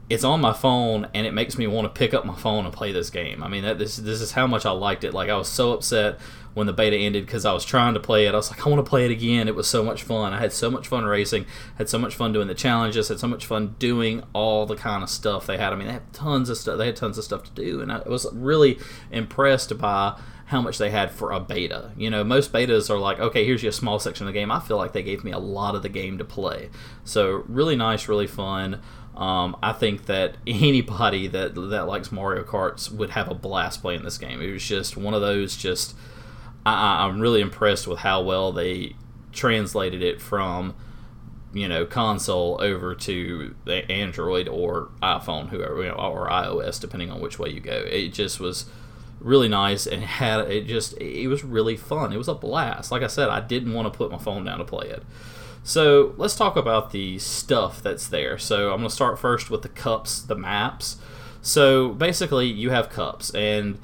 It's 0.10 0.24
on 0.24 0.40
my 0.40 0.54
phone 0.54 1.08
and 1.14 1.26
it 1.26 1.34
makes 1.34 1.58
me 1.58 1.66
want 1.66 1.86
to 1.86 2.00
pick 2.00 2.14
up 2.14 2.26
my 2.26 2.36
phone 2.36 2.66
and 2.66 2.74
play 2.74 2.92
this 2.92 3.10
game. 3.10 3.44
I 3.44 3.48
mean, 3.48 3.64
that, 3.64 3.80
this 3.80 3.98
this 3.98 4.22
is 4.22 4.34
how 4.34 4.46
much 4.48 4.66
I 4.66 4.72
liked 4.72 5.04
it. 5.04 5.14
Like 5.14 5.30
I 5.30 5.36
was 5.36 5.50
so 5.50 5.74
upset 5.74 6.20
when 6.56 6.66
the 6.66 6.74
beta 6.74 6.96
ended 6.96 7.26
because 7.26 7.46
I 7.46 7.54
was 7.54 7.64
trying 7.64 7.94
to 7.94 8.00
play 8.00 8.26
it. 8.26 8.34
I 8.34 8.38
was 8.38 8.50
like, 8.50 8.66
I 8.66 8.70
want 8.70 8.84
to 8.84 8.90
play 8.90 9.06
it 9.06 9.12
again. 9.12 9.48
It 9.48 9.56
was 9.56 9.68
so 9.68 9.84
much 9.84 10.02
fun. 10.02 10.34
I 10.34 10.40
had 10.40 10.54
so 10.54 10.72
much 10.72 10.88
fun 10.88 11.04
racing, 11.06 11.46
had 11.78 11.90
so 11.90 12.00
much 12.00 12.16
fun 12.16 12.34
doing 12.34 12.48
the 12.48 12.56
challenges, 12.56 13.10
had 13.10 13.20
so 13.20 13.28
much 13.28 13.46
fun 13.46 13.76
doing 13.78 14.24
all 14.34 14.66
the 14.66 14.78
kind 14.78 15.04
of 15.04 15.10
stuff 15.10 15.46
they 15.46 15.58
had. 15.58 15.74
I 15.74 15.76
mean, 15.76 15.88
they 15.88 15.94
had 15.94 16.14
tons 16.14 16.50
of 16.50 16.58
stuff. 16.58 16.78
They 16.78 16.88
had 16.88 16.96
tons 16.96 17.18
of 17.18 17.26
stuff 17.26 17.44
to 17.44 17.52
do, 17.52 17.82
and 17.82 17.92
I 17.92 18.00
was 18.08 18.26
really 18.34 18.80
impressed 19.12 19.78
by 19.78 20.18
how 20.46 20.62
much 20.62 20.78
they 20.78 20.92
had 20.92 21.12
for 21.12 21.32
a 21.32 21.40
beta. 21.42 21.92
You 21.98 22.10
know, 22.10 22.24
most 22.24 22.54
betas 22.54 22.90
are 22.90 23.00
like, 23.00 23.20
okay, 23.20 23.46
here's 23.46 23.62
your 23.62 23.72
small 23.72 24.00
section 24.00 24.26
of 24.26 24.34
the 24.34 24.40
game. 24.40 24.50
I 24.50 24.60
feel 24.62 24.78
like 24.78 24.94
they 24.94 25.04
gave 25.04 25.24
me 25.24 25.32
a 25.32 25.40
lot 25.40 25.76
of 25.76 25.84
the 25.84 25.90
game 25.90 26.18
to 26.20 26.24
play. 26.24 26.70
So 27.04 27.44
really 27.48 27.76
nice, 27.76 28.08
really 28.08 28.28
fun. 28.28 28.82
Um, 29.16 29.58
I 29.62 29.74
think 29.74 30.06
that 30.06 30.38
anybody 30.48 31.28
that 31.28 31.56
that 31.56 31.88
likes 31.88 32.14
Mario 32.14 32.44
Karts 32.44 32.92
would 32.92 33.10
have 33.12 33.30
a 33.30 33.36
blast 33.36 33.82
playing 33.82 34.04
this 34.04 34.18
game. 34.18 34.42
It 34.42 34.52
was 34.52 34.64
just 34.64 34.96
one 34.96 35.14
of 35.14 35.22
those 35.22 35.58
just 35.58 35.96
I, 36.66 37.06
I'm 37.06 37.20
really 37.20 37.42
impressed 37.42 37.88
with 37.88 38.00
how 38.00 38.22
well 38.22 38.52
they 38.52 38.96
translated 39.32 40.02
it 40.02 40.22
from 40.22 40.74
you 41.54 41.68
know 41.68 41.86
console 41.86 42.58
over 42.62 42.96
to 42.96 43.56
the 43.66 43.90
Android 43.92 44.48
or 44.48 44.90
iPhone, 45.02 45.50
whoever 45.50 45.82
you 45.82 45.90
know, 45.90 45.96
or 45.96 46.28
iOS, 46.30 46.80
depending 46.80 47.12
on 47.12 47.22
which 47.22 47.40
way 47.40 47.50
you 47.50 47.60
go. 47.60 47.84
It 47.88 48.10
just 48.10 48.40
was 48.40 48.66
really 49.20 49.48
nice 49.48 49.88
and 49.88 50.04
had 50.04 50.42
it 50.52 50.68
just 50.68 50.98
it 50.98 51.28
was 51.28 51.44
really 51.44 51.78
fun. 51.78 52.14
It 52.14 52.18
was 52.18 52.28
a 52.28 52.36
blast. 52.36 52.92
Like 52.92 53.04
I 53.04 53.08
said, 53.08 53.30
I 53.30 53.40
didn't 53.40 53.74
want 53.74 53.92
to 53.92 53.98
put 53.98 54.12
my 54.12 54.18
phone 54.18 54.46
down 54.46 54.60
to 54.60 54.66
play 54.66 54.88
it. 54.88 55.04
So 55.64 56.14
let's 56.18 56.36
talk 56.36 56.56
about 56.56 56.92
the 56.92 57.18
stuff 57.18 57.82
that's 57.82 58.08
there. 58.08 58.38
So 58.38 58.72
I'm 58.72 58.84
to 58.84 58.90
start 58.90 59.18
first 59.18 59.50
with 59.50 59.64
the 59.64 59.70
cups, 59.70 60.22
the 60.22 60.36
maps. 60.36 60.98
So 61.42 61.90
basically, 61.90 62.46
you 62.46 62.70
have 62.70 62.90
cups, 62.90 63.34
and 63.34 63.80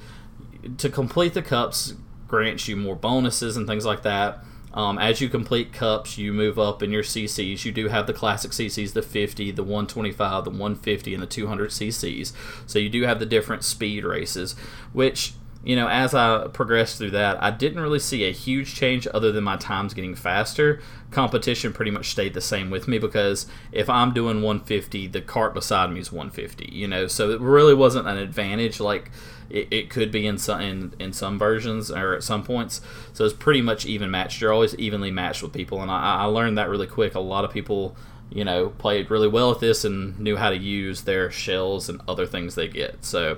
to 0.77 0.89
complete 0.89 1.33
the 1.33 1.41
cups, 1.41 1.95
grants 2.31 2.67
you 2.67 2.75
more 2.75 2.95
bonuses 2.95 3.55
and 3.57 3.67
things 3.67 3.85
like 3.85 4.01
that. 4.01 4.43
Um, 4.73 4.97
as 4.97 5.19
you 5.19 5.27
complete 5.27 5.73
cups, 5.73 6.17
you 6.17 6.31
move 6.31 6.57
up 6.57 6.81
in 6.81 6.91
your 6.91 7.03
CCs. 7.03 7.65
You 7.65 7.73
do 7.73 7.89
have 7.89 8.07
the 8.07 8.13
classic 8.13 8.51
CCs, 8.51 8.93
the 8.93 9.01
50, 9.01 9.51
the 9.51 9.63
125, 9.63 10.45
the 10.45 10.49
150, 10.49 11.13
and 11.13 11.21
the 11.21 11.27
200 11.27 11.71
CCs. 11.71 12.31
So 12.65 12.79
you 12.79 12.89
do 12.89 13.01
have 13.03 13.19
the 13.19 13.25
different 13.25 13.65
speed 13.65 14.05
races, 14.05 14.53
which 14.93 15.33
you 15.63 15.75
know, 15.75 15.87
as 15.87 16.15
I 16.15 16.47
progressed 16.47 16.97
through 16.97 17.11
that, 17.11 17.41
I 17.41 17.51
didn't 17.51 17.81
really 17.81 17.99
see 17.99 18.27
a 18.27 18.31
huge 18.31 18.73
change 18.73 19.07
other 19.13 19.31
than 19.31 19.43
my 19.43 19.57
times 19.57 19.93
getting 19.93 20.15
faster. 20.15 20.81
Competition 21.11 21.71
pretty 21.71 21.91
much 21.91 22.09
stayed 22.09 22.33
the 22.33 22.41
same 22.41 22.71
with 22.71 22.87
me 22.87 22.97
because 22.97 23.45
if 23.71 23.89
I'm 23.89 24.13
doing 24.13 24.41
150, 24.41 25.07
the 25.07 25.21
cart 25.21 25.53
beside 25.53 25.91
me 25.91 25.99
is 25.99 26.11
150. 26.11 26.69
You 26.71 26.87
know, 26.87 27.05
so 27.05 27.29
it 27.29 27.39
really 27.39 27.75
wasn't 27.75 28.07
an 28.07 28.17
advantage 28.17 28.79
like 28.79 29.11
it, 29.51 29.67
it 29.69 29.89
could 29.91 30.11
be 30.11 30.25
in 30.25 30.39
some 30.39 30.61
in, 30.61 30.93
in 30.97 31.13
some 31.13 31.37
versions 31.37 31.91
or 31.91 32.15
at 32.15 32.23
some 32.23 32.43
points. 32.43 32.81
So 33.13 33.23
it's 33.23 33.33
pretty 33.33 33.61
much 33.61 33.85
even 33.85 34.09
matched. 34.09 34.41
You're 34.41 34.53
always 34.53 34.75
evenly 34.75 35.11
matched 35.11 35.43
with 35.43 35.53
people, 35.53 35.81
and 35.81 35.91
I, 35.91 36.21
I 36.21 36.23
learned 36.25 36.57
that 36.57 36.69
really 36.69 36.87
quick. 36.87 37.13
A 37.13 37.19
lot 37.19 37.45
of 37.45 37.51
people 37.51 37.95
you 38.33 38.45
know, 38.45 38.69
played 38.69 39.11
really 39.11 39.27
well 39.27 39.51
at 39.51 39.59
this 39.59 39.83
and 39.83 40.17
knew 40.17 40.37
how 40.37 40.49
to 40.49 40.57
use 40.57 41.01
their 41.01 41.29
shells 41.29 41.89
and 41.89 42.01
other 42.07 42.25
things 42.25 42.55
they 42.55 42.67
get. 42.67 43.03
So 43.03 43.37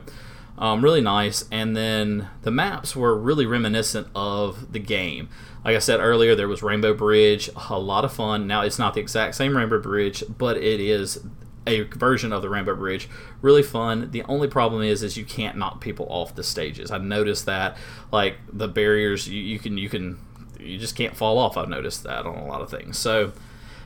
um, 0.58 0.84
really 0.84 1.02
nice. 1.02 1.46
And 1.52 1.76
then 1.76 2.30
the 2.44 2.52
maps 2.52 2.96
were 2.96 3.18
really 3.18 3.46
reminiscent 3.46 4.08
of 4.16 4.72
the 4.72 4.80
game. 4.80 5.30
Like 5.66 5.76
I 5.76 5.80
said 5.80 6.00
earlier, 6.00 6.36
there 6.36 6.48
was 6.48 6.62
Rainbow 6.62 6.94
Bridge, 6.94 7.50
a 7.70 7.80
lot 7.80 8.06
of 8.06 8.14
fun. 8.14 8.48
Now 8.48 8.62
it's 8.62 8.80
not 8.80 8.94
the 8.94 9.00
exact 9.00 9.36
same 9.36 9.56
Rainbow 9.56 9.82
Bridge, 9.82 10.24
but 10.38 10.58
it 10.58 10.80
is 10.80 11.24
a 11.66 11.84
version 11.84 12.34
of 12.34 12.42
the 12.42 12.50
Rainbow 12.50 12.76
Bridge. 12.76 13.08
Really 13.42 13.64
fun. 13.64 14.12
The 14.12 14.24
only 14.24 14.48
problem 14.48 14.82
is, 14.84 15.02
is 15.02 15.18
you 15.18 15.26
can't 15.26 15.58
knock 15.58 15.80
people 15.80 16.06
off 16.10 16.36
the 16.36 16.44
stages. 16.44 16.92
I 16.92 16.98
noticed 16.98 17.46
that, 17.46 17.78
like 18.12 18.38
the 18.52 18.68
barriers, 18.68 19.30
you, 19.30 19.42
you 19.42 19.60
can, 19.60 19.78
you 19.78 19.88
can, 19.88 20.20
you 20.60 20.78
just 20.78 20.96
can't 20.96 21.16
fall 21.16 21.38
off. 21.38 21.56
I've 21.56 21.70
noticed 21.70 22.04
that 22.04 22.26
on 22.26 22.36
a 22.36 22.46
lot 22.46 22.62
of 22.62 22.70
things. 22.70 22.98
So 22.98 23.32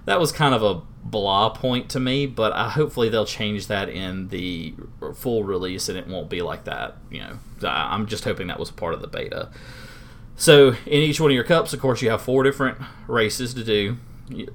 that 0.08 0.22
was 0.22 0.32
kind 0.32 0.56
of 0.56 0.64
a 0.64 0.82
blah 1.04 1.50
point 1.50 1.90
to 1.90 2.00
me, 2.00 2.26
but 2.26 2.54
I, 2.54 2.70
hopefully 2.70 3.10
they'll 3.10 3.26
change 3.26 3.68
that 3.68 3.90
in 3.90 4.30
the 4.30 4.74
full 5.16 5.44
release 5.44 5.90
and 5.90 5.98
it 5.98 6.08
won't 6.08 6.30
be 6.30 6.42
like 6.42 6.64
that. 6.64 6.96
You 7.12 7.20
know, 7.20 7.38
I'm 7.70 8.08
just 8.08 8.24
hoping 8.24 8.48
that 8.48 8.58
was 8.58 8.72
part 8.72 8.94
of 8.94 9.02
the 9.02 9.08
beta. 9.08 9.50
So 10.38 10.70
in 10.86 11.02
each 11.02 11.20
one 11.20 11.32
of 11.32 11.36
your 11.36 11.44
cups, 11.44 11.74
of 11.74 11.82
course, 11.82 12.02
you 12.02 12.10
have 12.10 12.22
four 12.22 12.44
different 12.44 12.78
races 13.08 13.54
to 13.56 13.66
do, 13.66 13.98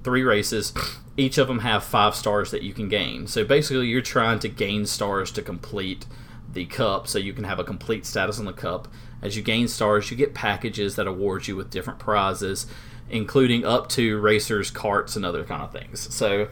three 0.03 0.23
races. 0.23 0.73
Each 1.19 1.37
of 1.37 1.49
them 1.49 1.59
have 1.59 1.85
five 1.85 2.15
stars 2.15 2.51
that 2.51 2.63
you 2.63 2.73
can 2.73 2.89
gain. 2.89 3.27
So 3.27 3.45
basically, 3.45 3.89
you're 3.89 4.01
trying 4.01 4.39
to 4.39 4.49
gain 4.49 4.87
stars 4.87 5.31
to 5.33 5.43
complete 5.43 6.07
the 6.51 6.65
cup, 6.65 7.09
so 7.09 7.19
you 7.19 7.35
can 7.35 7.45
have 7.45 7.59
a 7.59 7.65
complete 7.65 8.07
status 8.07 8.39
on 8.39 8.47
the 8.47 8.53
cup. 8.55 8.89
As 9.21 9.37
you 9.37 9.43
gain 9.43 9.69
stars, 9.69 10.11
you 10.11 10.17
get 10.17 10.33
packages 10.33 10.97
that 10.97 11.07
award 11.07 11.47
you 11.47 11.57
with 11.57 11.71
different 11.71 11.99
prizes 11.99 12.67
including 13.11 13.65
up 13.65 13.89
to 13.91 14.19
racers, 14.19 14.71
carts, 14.71 15.17
and 15.17 15.25
other 15.25 15.45
kind 15.45 15.63
of 15.63 15.73
things. 15.73 16.15
So 16.15 16.49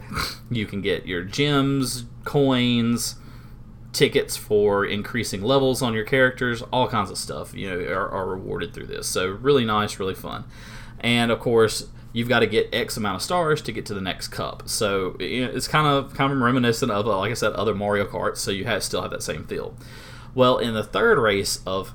you 0.49 0.65
can 0.65 0.81
get 0.81 1.05
your 1.05 1.23
gems, 1.23 2.05
coins, 2.23 3.15
tickets 3.93 4.37
for 4.37 4.85
increasing 4.85 5.41
levels 5.41 5.81
on 5.81 5.93
your 5.93 6.05
characters, 6.05 6.61
all 6.71 6.87
kinds 6.87 7.09
of 7.09 7.17
stuff. 7.17 7.53
You 7.53 7.69
know, 7.69 7.93
are, 7.93 8.09
are 8.09 8.25
rewarded 8.25 8.73
through 8.73 8.87
this. 8.87 9.07
So 9.07 9.27
really 9.27 9.65
nice, 9.65 9.99
really 9.99 10.15
fun, 10.15 10.45
and 10.99 11.31
of 11.31 11.39
course. 11.39 11.87
You've 12.13 12.27
got 12.27 12.39
to 12.39 12.45
get 12.45 12.67
X 12.73 12.97
amount 12.97 13.15
of 13.15 13.21
stars 13.21 13.61
to 13.61 13.71
get 13.71 13.85
to 13.85 13.93
the 13.93 14.01
next 14.01 14.27
cup, 14.27 14.63
so 14.67 15.15
it's 15.17 15.65
kind 15.65 15.87
of 15.87 16.13
kind 16.13 16.33
of 16.33 16.39
reminiscent 16.39 16.91
of, 16.91 17.07
uh, 17.07 17.17
like 17.17 17.31
I 17.31 17.35
said, 17.35 17.53
other 17.53 17.73
Mario 17.73 18.03
Karts. 18.03 18.35
So 18.35 18.51
you 18.51 18.65
have, 18.65 18.83
still 18.83 19.01
have 19.01 19.11
that 19.11 19.23
same 19.23 19.45
feel. 19.45 19.77
Well, 20.35 20.57
in 20.57 20.73
the 20.73 20.83
third 20.83 21.17
race 21.17 21.61
of 21.65 21.93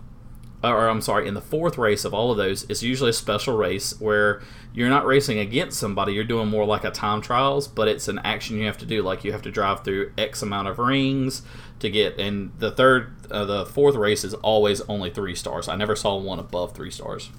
or 0.72 0.88
I'm 0.88 1.00
sorry, 1.00 1.28
in 1.28 1.34
the 1.34 1.40
fourth 1.40 1.78
race 1.78 2.04
of 2.04 2.14
all 2.14 2.30
of 2.30 2.36
those, 2.36 2.64
it's 2.64 2.82
usually 2.82 3.10
a 3.10 3.14
special 3.14 3.56
race 3.56 3.98
where 4.00 4.42
you're 4.72 4.88
not 4.88 5.06
racing 5.06 5.38
against 5.38 5.78
somebody. 5.78 6.12
You're 6.12 6.24
doing 6.24 6.48
more 6.48 6.64
like 6.64 6.84
a 6.84 6.90
time 6.90 7.20
trials, 7.20 7.66
but 7.68 7.88
it's 7.88 8.08
an 8.08 8.20
action 8.24 8.58
you 8.58 8.66
have 8.66 8.78
to 8.78 8.86
do. 8.86 9.02
Like 9.02 9.24
you 9.24 9.32
have 9.32 9.42
to 9.42 9.50
drive 9.50 9.84
through 9.84 10.12
X 10.18 10.42
amount 10.42 10.68
of 10.68 10.78
rings 10.78 11.42
to 11.78 11.90
get. 11.90 12.18
And 12.18 12.52
the 12.58 12.70
third, 12.70 13.14
uh, 13.30 13.44
the 13.44 13.66
fourth 13.66 13.96
race 13.96 14.24
is 14.24 14.34
always 14.34 14.80
only 14.82 15.10
three 15.10 15.34
stars. 15.34 15.68
I 15.68 15.76
never 15.76 15.96
saw 15.96 16.16
one 16.16 16.38
above 16.38 16.74
three 16.74 16.90
stars. 16.90 17.30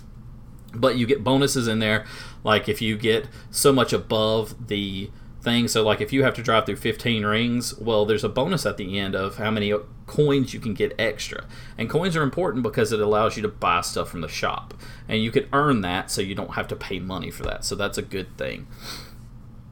But 0.74 0.98
you 0.98 1.05
get 1.05 1.24
bonuses 1.24 1.67
in 1.67 1.79
there, 1.79 2.05
like 2.43 2.67
if 2.67 2.81
you 2.81 2.98
get 2.98 3.27
so 3.51 3.72
much 3.72 3.93
above 3.93 4.67
the 4.67 5.10
thing. 5.48 5.68
So, 5.68 5.82
like, 5.84 6.01
if 6.01 6.12
you 6.12 6.24
have 6.24 6.34
to 6.36 6.44
drive 6.44 6.66
through 6.66 6.75
15 6.75 7.25
rings, 7.25 7.77
well, 7.80 8.06
there's 8.06 8.24
a 8.24 8.30
bonus 8.30 8.66
at 8.66 8.77
the 8.77 9.00
end 9.00 9.16
of 9.16 9.38
how 9.38 9.50
many 9.50 9.74
coins 10.06 10.54
you 10.54 10.60
can 10.60 10.74
get 10.74 10.94
extra. 11.00 11.46
And 11.77 11.89
coins 11.89 12.16
are 12.18 12.24
important 12.24 12.63
because 12.63 12.92
it 12.92 13.00
allows 13.00 13.36
you 13.38 13.42
to 13.44 13.48
buy 13.48 13.82
stuff 13.82 14.10
from 14.10 14.22
the 14.22 14.27
shop. 14.27 14.74
And 15.08 15.24
you 15.24 15.32
can 15.32 15.48
earn 15.54 15.82
that 15.82 16.12
so 16.12 16.22
you 16.22 16.36
don't 16.36 16.56
have 16.56 16.68
to 16.68 16.75
pay 16.75 17.00
money 17.00 17.32
for 17.32 17.44
that. 17.44 17.63
So, 17.63 17.75
that's 17.75 17.98
a 17.98 18.01
good 18.01 18.38
thing. 18.38 18.68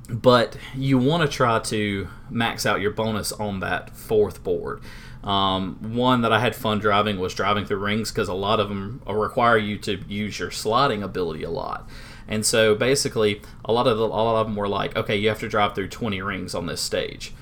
but 0.10 0.58
you 0.76 0.98
want 0.98 1.24
to 1.24 1.28
try 1.28 1.60
to 1.60 2.08
max 2.30 2.66
out 2.66 2.80
your 2.80 2.92
bonus 2.92 3.32
on 3.32 3.60
that 3.62 3.96
fourth 3.96 4.44
board. 4.44 4.82
Um, 5.24 5.96
one 5.96 6.22
that 6.22 6.32
I 6.32 6.40
had 6.40 6.56
fun 6.56 6.78
driving 6.78 7.18
was 7.20 7.34
driving 7.34 7.66
through 7.66 7.78
rings 7.80 8.12
because 8.12 8.28
a 8.28 8.34
lot 8.34 8.60
of 8.60 8.70
them 8.70 9.02
require 9.08 9.58
you 9.58 9.80
to 9.80 9.98
use 10.08 10.38
your 10.38 10.52
sliding 10.52 11.02
ability 11.02 11.44
a 11.44 11.50
lot. 11.50 11.90
And 12.28 12.46
so 12.46 12.76
basically, 12.76 13.42
a 13.64 13.72
lot 13.72 13.88
of 13.88 13.98
the, 13.98 14.06
a 14.06 14.08
lot 14.08 14.40
of 14.40 14.48
them 14.48 14.56
were 14.56 14.68
like, 14.68 14.96
okay, 14.96 15.16
you 15.16 15.30
have 15.30 15.40
to 15.40 15.48
drive 15.48 15.76
through 15.76 15.90
20 15.90 16.22
rings 16.22 16.56
on 16.56 16.66
this 16.66 16.82
stage. 16.82 17.34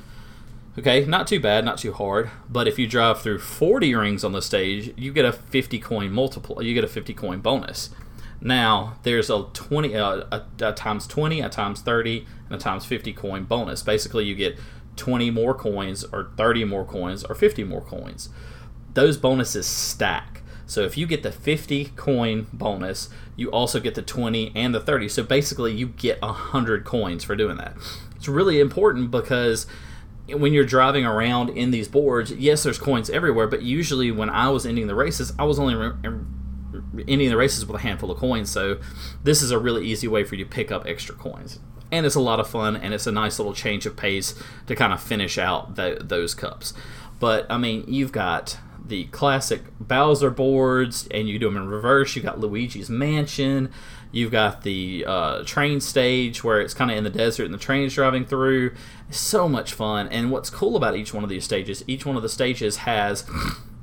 Okay, 0.77 1.05
not 1.05 1.27
too 1.27 1.39
bad, 1.39 1.63
not 1.63 1.77
too 1.77 1.93
hard. 1.93 2.31
But 2.49 2.67
if 2.67 2.79
you 2.79 2.87
drive 2.87 3.21
through 3.21 3.39
40 3.39 3.93
rings 3.95 4.23
on 4.23 4.31
the 4.31 4.41
stage, 4.41 4.93
you 4.97 5.13
get 5.13 5.25
a 5.25 5.31
50 5.31 5.79
coin 5.79 6.11
multiple. 6.11 6.61
You 6.61 6.73
get 6.73 6.83
a 6.83 6.87
50 6.87 7.13
coin 7.13 7.39
bonus. 7.39 7.91
Now 8.41 8.97
there's 9.03 9.29
a 9.29 9.43
20, 9.53 9.95
uh, 9.95 10.23
a, 10.31 10.43
a 10.61 10.73
times 10.73 11.07
20, 11.07 11.39
a 11.41 11.49
times 11.49 11.81
30, 11.81 12.25
and 12.49 12.55
a 12.55 12.57
times 12.57 12.85
50 12.85 13.13
coin 13.13 13.45
bonus. 13.45 13.83
Basically, 13.83 14.25
you 14.25 14.35
get 14.35 14.57
20 14.95 15.31
more 15.31 15.53
coins, 15.53 16.03
or 16.03 16.31
30 16.37 16.65
more 16.65 16.85
coins, 16.85 17.23
or 17.23 17.35
50 17.35 17.63
more 17.63 17.81
coins. 17.81 18.29
Those 18.93 19.17
bonuses 19.17 19.65
stack. 19.65 20.42
So 20.73 20.81
if 20.81 20.97
you 20.97 21.05
get 21.05 21.21
the 21.21 21.31
50 21.31 21.85
coin 21.95 22.47
bonus, 22.51 23.09
you 23.35 23.51
also 23.51 23.79
get 23.79 23.93
the 23.93 24.01
20 24.01 24.51
and 24.55 24.73
the 24.73 24.79
30. 24.79 25.07
So 25.07 25.21
basically, 25.21 25.71
you 25.71 25.87
get 25.87 26.19
100 26.21 26.83
coins 26.83 27.23
for 27.23 27.35
doing 27.35 27.57
that. 27.57 27.75
It's 28.15 28.27
really 28.27 28.59
important 28.59 29.11
because 29.11 29.67
when 30.27 30.51
you're 30.51 30.65
driving 30.65 31.05
around 31.05 31.49
in 31.49 31.69
these 31.69 31.87
boards, 31.87 32.31
yes, 32.31 32.63
there's 32.63 32.79
coins 32.79 33.11
everywhere, 33.11 33.45
but 33.45 33.61
usually 33.61 34.09
when 34.09 34.31
I 34.31 34.49
was 34.49 34.65
ending 34.65 34.87
the 34.87 34.95
races, 34.95 35.31
I 35.37 35.43
was 35.43 35.59
only 35.59 35.75
re- 35.75 35.93
ending 37.07 37.29
the 37.29 37.37
races 37.37 37.67
with 37.67 37.75
a 37.75 37.83
handful 37.83 38.09
of 38.09 38.17
coins. 38.17 38.49
So 38.49 38.79
this 39.23 39.43
is 39.43 39.51
a 39.51 39.59
really 39.59 39.85
easy 39.85 40.07
way 40.07 40.23
for 40.23 40.33
you 40.33 40.43
to 40.43 40.49
pick 40.49 40.71
up 40.71 40.87
extra 40.87 41.13
coins. 41.13 41.59
And 41.91 42.03
it's 42.03 42.15
a 42.15 42.19
lot 42.19 42.39
of 42.39 42.49
fun, 42.49 42.75
and 42.75 42.95
it's 42.95 43.05
a 43.05 43.11
nice 43.11 43.37
little 43.37 43.53
change 43.53 43.85
of 43.85 43.95
pace 43.95 44.33
to 44.65 44.75
kind 44.75 44.91
of 44.91 45.03
finish 45.03 45.37
out 45.37 45.75
the, 45.75 45.99
those 46.01 46.33
cups. 46.33 46.73
But 47.19 47.45
I 47.51 47.59
mean, 47.59 47.85
you've 47.87 48.11
got 48.11 48.57
the 48.85 49.05
classic 49.05 49.61
Bowser 49.79 50.29
boards, 50.29 51.07
and 51.11 51.27
you 51.27 51.39
do 51.39 51.47
them 51.47 51.57
in 51.57 51.67
reverse. 51.67 52.15
You 52.15 52.21
got 52.21 52.39
Luigi's 52.39 52.89
Mansion. 52.89 53.71
You've 54.11 54.31
got 54.31 54.61
the 54.61 55.05
uh, 55.07 55.43
train 55.43 55.79
stage 55.79 56.43
where 56.43 56.61
it's 56.61 56.73
kind 56.73 56.91
of 56.91 56.97
in 56.97 57.03
the 57.03 57.09
desert 57.09 57.45
and 57.45 57.53
the 57.53 57.57
train's 57.57 57.95
driving 57.95 58.25
through. 58.25 58.75
So 59.09 59.49
much 59.49 59.73
fun. 59.73 60.07
And 60.09 60.31
what's 60.31 60.49
cool 60.49 60.75
about 60.75 60.95
each 60.95 61.13
one 61.13 61.23
of 61.23 61.29
these 61.29 61.43
stages, 61.43 61.83
each 61.87 62.05
one 62.05 62.15
of 62.15 62.21
the 62.21 62.29
stages 62.29 62.77
has 62.77 63.25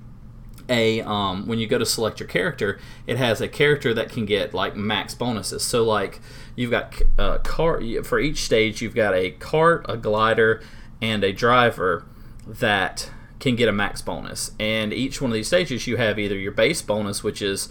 a 0.68 1.00
um, 1.00 1.48
when 1.48 1.58
you 1.58 1.66
go 1.66 1.78
to 1.78 1.86
select 1.86 2.20
your 2.20 2.28
character, 2.28 2.78
it 3.06 3.16
has 3.16 3.40
a 3.40 3.48
character 3.48 3.92
that 3.94 4.10
can 4.10 4.24
get 4.24 4.54
like 4.54 4.76
max 4.76 5.14
bonuses. 5.14 5.64
So 5.64 5.82
like 5.82 6.20
you've 6.54 6.70
got 6.70 6.94
a 7.18 7.22
uh, 7.22 7.38
car 7.38 7.82
for 8.04 8.20
each 8.20 8.44
stage, 8.44 8.80
you've 8.80 8.94
got 8.94 9.14
a 9.14 9.32
cart, 9.32 9.84
a 9.88 9.96
glider, 9.96 10.62
and 11.02 11.24
a 11.24 11.32
driver 11.32 12.04
that 12.46 13.10
can 13.40 13.56
get 13.56 13.68
a 13.68 13.72
max 13.72 14.00
bonus. 14.02 14.52
And 14.60 14.92
each 14.92 15.20
one 15.20 15.30
of 15.30 15.34
these 15.34 15.48
stages, 15.48 15.86
you 15.86 15.96
have 15.96 16.18
either 16.18 16.36
your 16.36 16.52
base 16.52 16.82
bonus, 16.82 17.24
which 17.24 17.42
is 17.42 17.68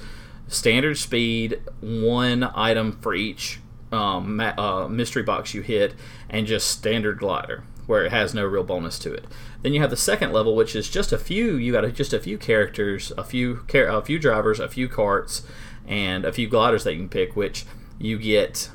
standard 0.47 0.97
speed, 0.97 1.61
one 1.79 2.43
item 2.55 2.91
for 2.91 3.13
each 3.13 3.59
um, 3.91 4.39
uh, 4.39 4.88
mystery 4.88 5.23
box 5.23 5.53
you 5.53 5.61
hit, 5.61 5.93
and 6.29 6.47
just 6.47 6.67
standard 6.67 7.19
glider, 7.19 7.63
where 7.85 8.03
it 8.03 8.11
has 8.11 8.33
no 8.33 8.43
real 8.45 8.63
bonus 8.63 8.99
to 8.99 9.13
it. 9.13 9.25
Then 9.61 9.73
you 9.73 9.81
have 9.81 9.89
the 9.91 9.97
second 9.97 10.33
level, 10.33 10.55
which 10.55 10.75
is 10.75 10.89
just 10.89 11.11
a 11.11 11.17
few. 11.17 11.55
You 11.55 11.71
got 11.71 11.91
just 11.93 12.13
a 12.13 12.19
few 12.19 12.38
characters, 12.38 13.11
a 13.17 13.23
few 13.23 13.57
car- 13.67 13.88
a 13.88 14.01
few 14.01 14.19
drivers, 14.19 14.59
a 14.59 14.67
few 14.67 14.88
carts, 14.88 15.43
and 15.88 16.25
a 16.25 16.33
few 16.33 16.47
gliders 16.47 16.83
that 16.83 16.93
you 16.93 16.99
can 16.99 17.09
pick, 17.09 17.35
which 17.35 17.65
you 17.99 18.17
get 18.17 18.69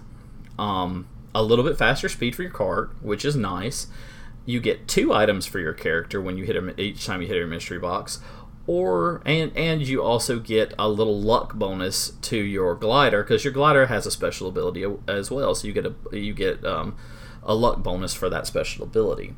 um, 0.59 1.09
a 1.35 1.43
little 1.43 1.65
bit 1.65 1.77
faster 1.77 2.09
speed 2.09 2.37
for 2.37 2.43
your 2.43 2.51
cart, 2.53 2.91
which 3.03 3.25
is 3.25 3.35
nice 3.35 3.89
you 4.47 4.61
get 4.61 4.87
two 4.87 5.13
items 5.13 5.47
for 5.47 5.59
your 5.59 5.73
character 5.73 6.21
when 6.21 6.37
you 6.37 6.45
hit 6.45 6.55
them 6.55 6.73
each 6.77 7.07
time 7.07 7.23
you 7.23 7.29
hit 7.29 7.43
a 7.43 7.47
mystery 7.47 7.79
box 7.79 8.21
or 8.67 9.21
and 9.27 9.55
and 9.57 9.83
you 9.87 10.03
also 10.03 10.39
get 10.39 10.73
a 10.79 10.89
little 10.89 11.21
luck 11.21 11.55
bonus 11.55 12.11
to 12.23 12.37
your 12.37 12.75
glider 12.75 13.23
because 13.23 13.45
your 13.45 13.53
glider 13.53 13.87
has 13.87 14.07
a 14.07 14.11
special 14.11 14.49
ability 14.49 14.85
as 15.07 15.31
well 15.31 15.55
so 15.55 15.67
you 15.67 15.73
get 15.73 15.87
a 15.87 15.95
you 16.13 16.33
get 16.33 16.65
um, 16.65 16.97
a 17.43 17.55
luck 17.55 17.83
bonus 17.83 18.15
for 18.15 18.31
that 18.31 18.47
special 18.47 18.85
ability. 18.85 19.35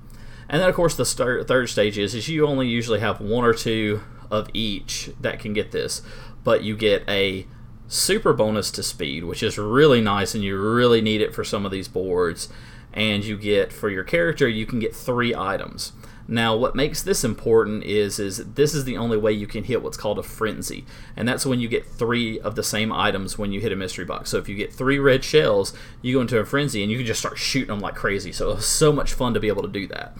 And 0.48 0.62
then 0.62 0.68
of 0.68 0.74
course 0.76 0.94
the 0.94 1.04
start, 1.04 1.48
third 1.48 1.68
stage 1.68 1.98
is 1.98 2.14
is 2.14 2.28
you 2.28 2.46
only 2.46 2.68
usually 2.68 3.00
have 3.00 3.20
one 3.20 3.44
or 3.44 3.52
two 3.52 4.02
of 4.30 4.48
each 4.52 5.10
that 5.20 5.38
can 5.38 5.52
get 5.52 5.70
this 5.70 6.02
but 6.42 6.62
you 6.62 6.76
get 6.76 7.08
a 7.08 7.46
super 7.88 8.32
bonus 8.32 8.72
to 8.72 8.82
speed 8.82 9.22
which 9.22 9.42
is 9.42 9.56
really 9.56 10.00
nice 10.00 10.34
and 10.34 10.42
you 10.42 10.60
really 10.60 11.00
need 11.00 11.20
it 11.20 11.32
for 11.32 11.44
some 11.44 11.64
of 11.64 11.70
these 11.70 11.86
boards 11.86 12.48
and 12.96 13.24
you 13.24 13.36
get 13.36 13.72
for 13.72 13.90
your 13.90 14.02
character 14.02 14.48
you 14.48 14.66
can 14.66 14.80
get 14.80 14.96
three 14.96 15.34
items. 15.34 15.92
Now, 16.28 16.56
what 16.56 16.74
makes 16.74 17.04
this 17.04 17.22
important 17.22 17.84
is 17.84 18.18
is 18.18 18.38
this 18.54 18.74
is 18.74 18.84
the 18.84 18.96
only 18.96 19.16
way 19.16 19.30
you 19.30 19.46
can 19.46 19.62
hit 19.62 19.80
what's 19.80 19.96
called 19.96 20.18
a 20.18 20.24
frenzy, 20.24 20.84
and 21.14 21.28
that's 21.28 21.46
when 21.46 21.60
you 21.60 21.68
get 21.68 21.86
three 21.86 22.40
of 22.40 22.56
the 22.56 22.64
same 22.64 22.90
items 22.90 23.38
when 23.38 23.52
you 23.52 23.60
hit 23.60 23.70
a 23.70 23.76
mystery 23.76 24.04
box. 24.04 24.30
So 24.30 24.38
if 24.38 24.48
you 24.48 24.56
get 24.56 24.72
three 24.72 24.98
red 24.98 25.22
shells, 25.22 25.72
you 26.02 26.14
go 26.14 26.20
into 26.22 26.38
a 26.38 26.44
frenzy 26.44 26.82
and 26.82 26.90
you 26.90 26.98
can 26.98 27.06
just 27.06 27.20
start 27.20 27.38
shooting 27.38 27.68
them 27.68 27.78
like 27.78 27.94
crazy. 27.94 28.32
So 28.32 28.52
it's 28.52 28.66
so 28.66 28.92
much 28.92 29.12
fun 29.14 29.34
to 29.34 29.40
be 29.40 29.48
able 29.48 29.62
to 29.62 29.68
do 29.68 29.86
that. 29.88 30.16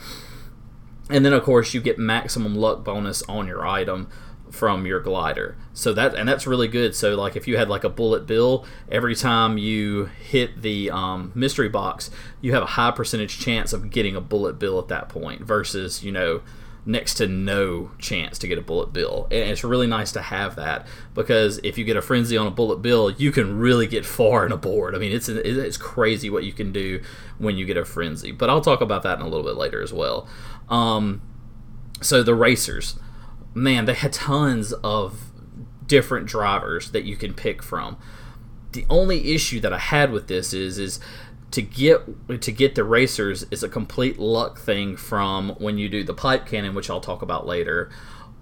And 1.11 1.25
then 1.25 1.33
of 1.33 1.43
course 1.43 1.75
you 1.75 1.81
get 1.81 1.99
maximum 1.99 2.55
luck 2.55 2.85
bonus 2.85 3.23
on 3.23 3.47
your 3.47 3.67
item 3.67 4.09
from 4.51 4.87
your 4.87 5.01
glider. 5.01 5.57
So 5.73 5.93
that 5.93 6.15
and 6.15 6.29
that's 6.29 6.47
really 6.47 6.69
good. 6.69 6.95
So 6.95 7.15
like 7.15 7.37
if 7.37 7.47
you 7.47 7.57
had 7.57 7.69
like 7.69 7.85
a 7.85 7.89
bullet 7.89 8.27
bill, 8.27 8.65
every 8.91 9.15
time 9.15 9.59
you 9.59 10.07
hit 10.07 10.63
the 10.63 10.91
um, 10.91 11.33
mystery 11.35 11.69
box, 11.69 12.11
you 12.41 12.53
have 12.53 12.63
a 12.63 12.67
high 12.67 12.91
percentage 12.91 13.39
chance 13.39 13.73
of 13.73 13.91
getting 13.91 14.17
a 14.17 14.21
bullet 14.21 14.59
bill 14.59 14.79
at 14.79 14.89
that 14.89 15.09
point 15.09 15.43
versus 15.43 16.03
you 16.03 16.13
know 16.13 16.43
next 16.87 17.15
to 17.15 17.27
no 17.27 17.91
chance 17.99 18.39
to 18.39 18.47
get 18.47 18.57
a 18.57 18.63
bullet 18.63 18.93
bill. 18.93 19.27
And 19.31 19.51
it's 19.51 19.65
really 19.65 19.89
nice 19.89 20.13
to 20.13 20.23
have 20.23 20.55
that 20.57 20.87
because 21.15 21.59
if 21.65 21.77
you 21.77 21.85
get 21.85 21.97
a 21.97 22.03
frenzy 22.03 22.37
on 22.37 22.47
a 22.47 22.51
bullet 22.51 22.77
bill, 22.77 23.11
you 23.11 23.33
can 23.33 23.59
really 23.59 23.89
get 23.89 24.07
far 24.07 24.47
in 24.47 24.53
a 24.53 24.57
board. 24.57 24.95
I 24.95 24.99
mean, 24.99 25.13
it's 25.13 25.29
it's 25.29 25.77
crazy 25.77 26.31
what 26.31 26.45
you 26.45 26.53
can 26.53 26.73
do 26.73 27.03
when 27.39 27.57
you 27.57 27.67
get 27.67 27.77
a 27.77 27.85
frenzy. 27.85 28.31
But 28.31 28.49
I'll 28.49 28.61
talk 28.61 28.81
about 28.81 29.03
that 29.03 29.19
in 29.19 29.25
a 29.25 29.29
little 29.29 29.45
bit 29.45 29.57
later 29.57 29.83
as 29.83 29.93
well. 29.93 30.29
Um, 30.69 31.23
so 32.01 32.23
the 32.23 32.35
racers 32.35 32.99
man, 33.57 33.87
they 33.87 33.95
had 33.95 34.13
tons 34.13 34.73
of 34.85 35.33
different 35.87 36.27
drivers 36.27 36.91
that 36.91 37.05
you 37.05 37.17
can 37.17 37.33
pick 37.33 37.63
from. 37.63 37.97
The 38.73 38.85
only 38.91 39.33
issue 39.35 39.61
that 39.61 39.73
I 39.73 39.79
had 39.79 40.13
with 40.13 40.29
this 40.29 40.53
is 40.53 40.79
is 40.79 41.01
to 41.53 41.63
get 41.63 42.03
to 42.43 42.53
get 42.53 42.75
the 42.75 42.85
racers 42.85 43.47
is 43.51 43.63
a 43.63 43.69
complete 43.69 44.19
luck 44.19 44.59
thing 44.59 44.97
from 44.97 45.51
when 45.59 45.79
you 45.79 45.89
do 45.89 46.05
the 46.05 46.13
pipe 46.13 46.45
cannon, 46.45 46.75
which 46.75 46.91
I'll 46.91 47.01
talk 47.01 47.23
about 47.23 47.47
later, 47.47 47.91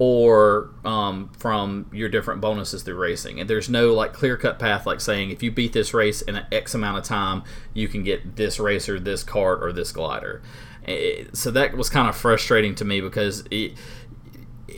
or 0.01 0.71
um, 0.85 1.31
from 1.39 1.89
your 1.93 2.09
different 2.09 2.41
bonuses 2.41 2.83
through 2.83 2.97
racing. 2.97 3.39
And 3.39 3.49
there's 3.49 3.69
no 3.69 3.95
like 3.95 4.13
clear 4.13 4.37
cut 4.37 4.59
path 4.59 4.85
like 4.85 5.01
saying 5.01 5.31
if 5.31 5.45
you 5.45 5.53
beat 5.53 5.73
this 5.73 5.95
race 5.95 6.23
in 6.23 6.35
an 6.35 6.47
X 6.51 6.75
amount 6.75 6.99
of 6.99 7.05
time, 7.05 7.45
you 7.73 7.87
can 7.87 8.03
get 8.03 8.35
this 8.35 8.59
racer, 8.59 8.99
this 8.99 9.23
cart, 9.23 9.63
or 9.63 9.73
this 9.73 9.93
glider. 9.93 10.43
It, 10.87 11.37
so 11.37 11.51
that 11.53 11.77
was 11.77 11.89
kind 11.89 12.09
of 12.09 12.17
frustrating 12.17 12.75
to 12.77 12.85
me 12.85 13.01
because 13.01 13.45
it, 13.51 13.75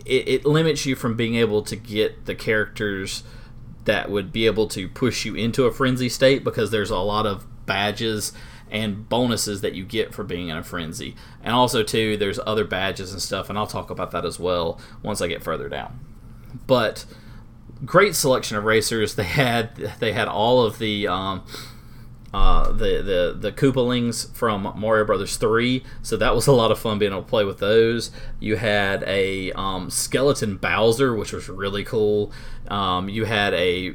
it, 0.07 0.29
it 0.29 0.45
limits 0.45 0.87
you 0.87 0.95
from 0.95 1.17
being 1.17 1.35
able 1.35 1.63
to 1.63 1.77
get 1.77 2.27
the 2.27 2.35
characters 2.35 3.23
that 3.85 4.11
would 4.11 4.33
be 4.33 4.47
able 4.47 4.67
to 4.69 4.89
push 4.89 5.25
you 5.25 5.35
into 5.35 5.65
a 5.65 5.73
frenzy 5.73 6.09
state 6.09 6.43
because 6.45 6.71
there's 6.71 6.91
a 6.91 6.99
lot 6.99 7.27
of 7.27 7.47
badges 7.67 8.33
and 8.71 9.09
bonuses 9.09 9.61
that 9.61 9.75
you 9.75 9.85
get 9.85 10.13
for 10.13 10.25
being 10.25 10.49
in 10.49 10.57
a 10.57 10.63
frenzy. 10.63 11.15
And 11.43 11.55
also 11.55 11.83
too, 11.83 12.17
there's 12.17 12.41
other 12.45 12.65
badges 12.65 13.13
and 13.13 13.23
stuff, 13.23 13.49
and 13.49 13.57
I'll 13.57 13.67
talk 13.67 13.91
about 13.91 14.11
that 14.11 14.25
as 14.25 14.41
well 14.41 14.81
once 15.03 15.21
I 15.21 15.29
get 15.29 15.43
further 15.43 15.69
down. 15.69 16.01
But 16.67 17.05
great 17.85 18.15
selection 18.15 18.57
of 18.57 18.65
racers. 18.65 19.15
They 19.15 19.25
had 19.25 19.77
they 20.01 20.13
had 20.13 20.29
all 20.29 20.65
of 20.65 20.79
the 20.79 21.07
um, 21.07 21.45
uh, 22.37 22.71
the 22.71 23.01
the 23.01 23.35
the 23.39 23.51
Koopalings 23.51 24.31
from 24.35 24.71
Mario 24.77 25.07
Brothers 25.07 25.39
three. 25.39 25.83
So 26.03 26.19
that 26.19 26.35
was 26.35 26.47
a 26.47 26.53
lot 26.53 26.71
of 26.71 26.79
fun 26.79 26.99
being 26.99 27.13
able 27.13 27.23
to 27.23 27.29
play 27.29 27.47
with 27.47 27.61
those. 27.61 28.11
You 28.41 28.57
had 28.57 29.03
a 29.05 29.53
um, 29.53 29.89
skeleton 29.89 30.59
Bowser, 30.59 31.17
which 31.17 31.33
was 31.33 31.49
really 31.49 31.83
cool. 31.83 32.31
Um, 32.69 33.09
you 33.09 33.25
had 33.25 33.55
a, 33.55 33.95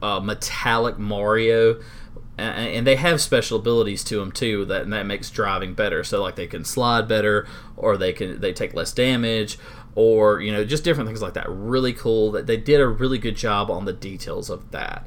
a, 0.00 0.18
metallic 0.22 0.98
Mario. 0.98 1.78
And 2.38 2.86
they 2.86 2.94
have 2.94 3.20
special 3.20 3.58
abilities 3.58 4.04
to 4.04 4.20
them 4.20 4.30
too 4.30 4.64
that 4.66 4.82
and 4.82 4.92
that 4.92 5.06
makes 5.06 5.28
driving 5.28 5.74
better. 5.74 6.04
So 6.04 6.22
like 6.22 6.36
they 6.36 6.46
can 6.46 6.64
slide 6.64 7.08
better, 7.08 7.48
or 7.76 7.96
they 7.96 8.12
can 8.12 8.40
they 8.40 8.52
take 8.52 8.74
less 8.74 8.92
damage, 8.92 9.58
or 9.96 10.40
you 10.40 10.52
know 10.52 10.64
just 10.64 10.84
different 10.84 11.08
things 11.08 11.20
like 11.20 11.34
that. 11.34 11.50
Really 11.50 11.92
cool. 11.92 12.30
That 12.30 12.46
they 12.46 12.56
did 12.56 12.80
a 12.80 12.86
really 12.86 13.18
good 13.18 13.36
job 13.36 13.72
on 13.72 13.86
the 13.86 13.92
details 13.92 14.48
of 14.50 14.70
that. 14.70 15.04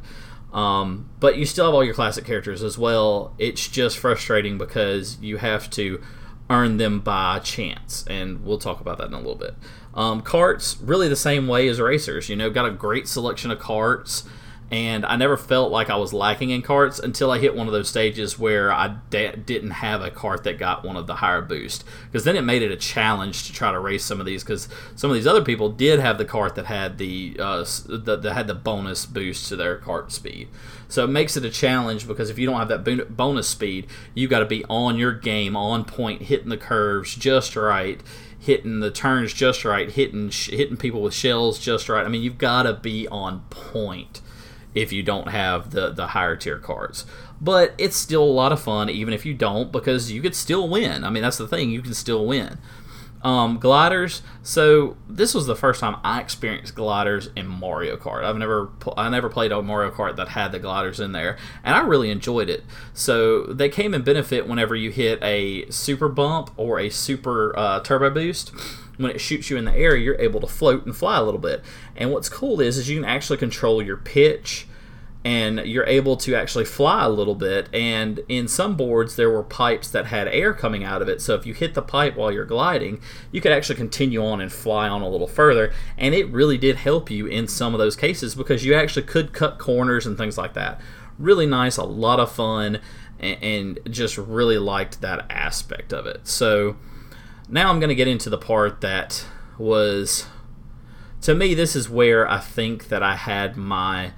Um, 0.53 1.10
but 1.20 1.38
you 1.38 1.46
still 1.46 1.65
have 1.65 1.74
all 1.74 1.84
your 1.84 1.93
classic 1.93 2.25
characters 2.25 2.62
as 2.62 2.77
well. 2.77 3.34
It's 3.38 3.67
just 3.67 3.98
frustrating 3.98 4.58
because 4.58 5.17
you 5.22 5.38
have 5.38 5.70
to 5.72 6.01
earn 6.50 6.77
them 6.77 7.00
by 7.00 7.39
chance, 7.39 8.03
and 8.08 8.43
we'll 8.43 8.58
talk 8.58 8.81
about 8.81 8.98
that 8.98 9.08
in 9.08 9.13
a 9.13 9.17
little 9.17 9.36
bit. 9.36 9.55
Um, 9.93 10.22
carts, 10.22 10.77
really 10.81 11.08
the 11.08 11.15
same 11.15 11.48
way 11.48 11.67
as 11.67 11.79
racers. 11.79 12.29
You 12.29 12.36
know, 12.36 12.50
got 12.50 12.65
a 12.65 12.72
great 12.72 13.08
selection 13.08 13.51
of 13.51 13.60
carts, 13.60 14.24
and 14.72 15.06
I 15.06 15.18
never 15.18 15.36
felt 15.36 15.70
like 15.70 15.90
I 15.90 15.98
was 15.98 16.13
lacking 16.13 16.50
in 16.50 16.62
carts 16.62 16.98
until 16.98 17.30
I 17.30 17.40
hit 17.40 17.58
one 17.58 17.68
of 17.68 17.74
those 17.74 17.90
stages 17.90 18.40
where 18.40 18.72
I 18.72 18.96
didn't 19.10 19.72
have 19.72 20.01
a 20.01 20.10
cart 20.10 20.46
that 20.46 20.58
got 20.58 20.86
one 20.86 20.96
of 20.96 21.08
the 21.08 21.16
higher 21.16 21.42
boost. 21.42 21.84
Because 22.06 22.24
then 22.24 22.38
it 22.38 22.44
made 22.44 22.62
it 22.62 22.72
a 22.72 22.78
challenge 22.78 23.46
to 23.48 23.54
try 23.54 23.74
to 23.74 23.80
race 23.80 24.06
some 24.06 24.22
of 24.22 24.25
these. 24.25 24.46
Because 24.46 24.70
some 24.96 25.12
of 25.12 25.16
these 25.16 25.28
other 25.28 25.44
people 25.44 25.70
did 25.70 26.00
have 26.00 26.18
the 26.18 26.24
cart 26.24 26.56
that 26.56 26.68
had 26.68 27.00
the, 27.00 27.36
uh, 27.38 27.66
the 27.86 28.16
that 28.16 28.34
had 28.34 28.48
the 28.48 28.56
bonus 28.56 29.06
boost 29.06 29.50
to 29.50 29.58
their 29.58 29.75
cart 29.75 30.13
speed. 30.13 30.48
So 30.88 31.04
it 31.04 31.10
makes 31.10 31.36
it 31.36 31.44
a 31.44 31.50
challenge 31.50 32.08
because 32.08 32.30
if 32.30 32.40
you 32.40 32.46
don't 32.48 32.60
have 32.60 32.70
that 32.70 33.18
bonus 33.18 33.50
speed, 33.50 33.88
you 34.13 34.30
got 34.30 34.40
to 34.40 34.46
be 34.46 34.63
on 34.70 34.96
your 34.96 35.13
game, 35.13 35.58
on 35.58 35.84
point, 35.84 36.24
hitting 36.24 36.50
the 36.50 36.58
curves 36.58 37.16
just 37.16 37.58
right 37.58 38.01
hitting 38.40 38.80
the 38.80 38.90
turns 38.90 39.34
just 39.34 39.63
right, 39.63 39.92
hitting 39.92 40.32
hitting 40.32 40.75
people 40.75 41.04
with 41.04 41.13
shells 41.13 41.60
just 41.60 41.88
right. 41.88 42.04
I 42.04 42.10
mean, 42.10 42.24
you've 42.24 42.40
got 42.40 42.63
to 42.63 42.74
be 42.74 43.08
on 43.10 43.42
point 43.51 44.20
if 44.74 44.92
you 44.92 45.04
don't 45.04 45.30
have 45.30 45.72
the 45.72 45.90
the 45.92 46.08
higher 46.08 46.36
tier 46.36 46.58
cards. 46.58 47.06
But 47.40 47.74
it's 47.78 47.96
still 47.96 48.24
a 48.24 48.25
lot 48.25 48.51
of 48.51 48.62
fun 48.62 48.90
even 48.90 49.13
if 49.13 49.25
you 49.25 49.34
don't 49.34 49.72
because 49.72 50.12
you 50.12 50.22
could 50.22 50.36
still 50.36 50.70
win. 50.70 51.04
I 51.04 51.10
mean 51.10 51.24
that's 51.24 51.38
the 51.38 51.48
thing, 51.48 51.70
you 51.70 51.82
can 51.82 51.94
still 51.94 52.25
win. 52.25 52.58
Um, 53.24 53.60
gliders. 53.60 54.24
So 54.42 54.98
this 55.08 55.36
was 55.36 55.46
the 55.46 55.56
first 55.56 55.80
time 55.80 55.98
I 56.04 56.22
experienced 56.22 56.74
gliders 56.74 57.30
in 57.36 57.46
Mario 57.46 57.96
Kart. 57.96 58.24
I've 58.24 58.38
never 58.38 58.70
I 58.98 59.10
never 59.10 59.30
played 59.30 59.51
a 59.51 59.62
Mario 59.62 59.92
Kart 59.92 60.16
that 60.16 60.30
had 60.30 60.51
the 60.51 60.60
gliders 60.60 61.00
in 61.00 61.12
there, 61.12 61.38
and 61.63 61.75
I 61.75 61.82
really 61.82 62.10
enjoyed 62.10 62.50
it. 62.50 62.63
So 62.94 63.44
they 63.44 63.70
came 63.70 63.94
in 63.94 64.01
benefit 64.01 64.48
whenever 64.48 64.75
you 64.75 64.90
hit 64.90 65.22
a 65.22 65.70
super 65.70 66.10
bump 66.10 66.50
or 66.58 66.80
a 66.80 66.90
super 66.90 67.54
uh, 67.56 67.82
turbo 67.82 68.10
boost 68.10 68.54
when 69.01 69.12
it 69.12 69.22
shoots 69.22 69.50
you 69.50 69.58
in 69.58 69.65
the 69.65 69.75
air, 69.75 69.96
you're 69.96 70.20
able 70.20 70.39
to 70.41 70.48
float 70.48 70.86
and 70.86 70.96
fly 70.96 71.17
a 71.17 71.24
little 71.24 71.39
bit. 71.39 71.63
And 71.96 72.12
what's 72.12 72.29
cool 72.29 72.62
is, 72.62 72.77
is 72.77 72.89
you 72.89 73.00
can 73.00 73.10
actually 73.10 73.38
control 73.38 73.81
your 73.81 73.98
pitch 73.98 74.67
and 75.24 75.60
you're 75.60 75.86
able 75.86 76.17
to 76.17 76.34
actually 76.34 76.65
fly 76.65 77.03
a 77.03 77.10
little 77.10 77.36
bit. 77.36 77.70
And 77.74 78.22
in 78.27 78.48
some 78.48 78.75
boards, 78.75 79.15
there 79.15 79.29
were 79.29 79.43
pipes 79.43 79.89
that 79.91 80.08
had 80.08 80.27
air 80.27 80.53
coming 80.53 80.84
out 80.84 81.01
of 81.01 81.10
it. 81.10 81.22
So 81.22 81.36
if 81.36 81.46
you 81.46 81.53
hit 81.53 81.75
the 81.75 81.81
pipe 81.81 82.15
while 82.15 82.31
you're 82.31 82.46
gliding, 82.46 83.01
you 83.31 83.39
could 83.39 83.51
actually 83.51 83.75
continue 83.75 84.24
on 84.25 84.41
and 84.41 84.51
fly 84.51 84.89
on 84.89 85.01
a 85.01 85.10
little 85.10 85.27
further. 85.27 85.74
And 85.98 86.15
it 86.15 86.27
really 86.29 86.58
did 86.58 86.77
help 86.77 87.12
you 87.12 87.27
in 87.27 87.48
some 87.48 87.74
of 87.74 87.79
those 87.79 87.96
cases 87.96 88.34
because 88.34 88.65
you 88.65 88.74
actually 88.74 89.05
could 89.05 89.31
cut 89.31 89.60
corners 89.60 90.08
and 90.08 90.17
things 90.17 90.38
like 90.38 90.53
that. 90.55 90.81
Really 91.20 91.46
nice, 91.46 91.77
a 91.77 91.84
lot 91.84 92.20
of 92.20 92.31
fun, 92.31 92.79
and 93.20 93.79
just 93.88 94.17
really 94.17 94.58
liked 94.58 95.01
that 95.01 95.27
aspect 95.29 95.93
of 95.93 96.08
it. 96.08 96.27
So 96.27 96.77
now 97.51 97.70
I'm 97.70 97.79
going 97.79 97.89
to 97.89 97.96
get 97.96 98.08
into 98.08 98.29
the 98.29 98.38
part 98.38 98.81
that 98.81 99.25
was 99.58 100.25
to 101.22 101.36
me 101.36 101.53
this 101.53 101.75
is 101.75 101.89
where 101.89 102.27
I 102.27 102.39
think 102.39 102.88
that 102.88 103.03
I 103.03 103.15
had 103.15 103.55
my 103.55 104.13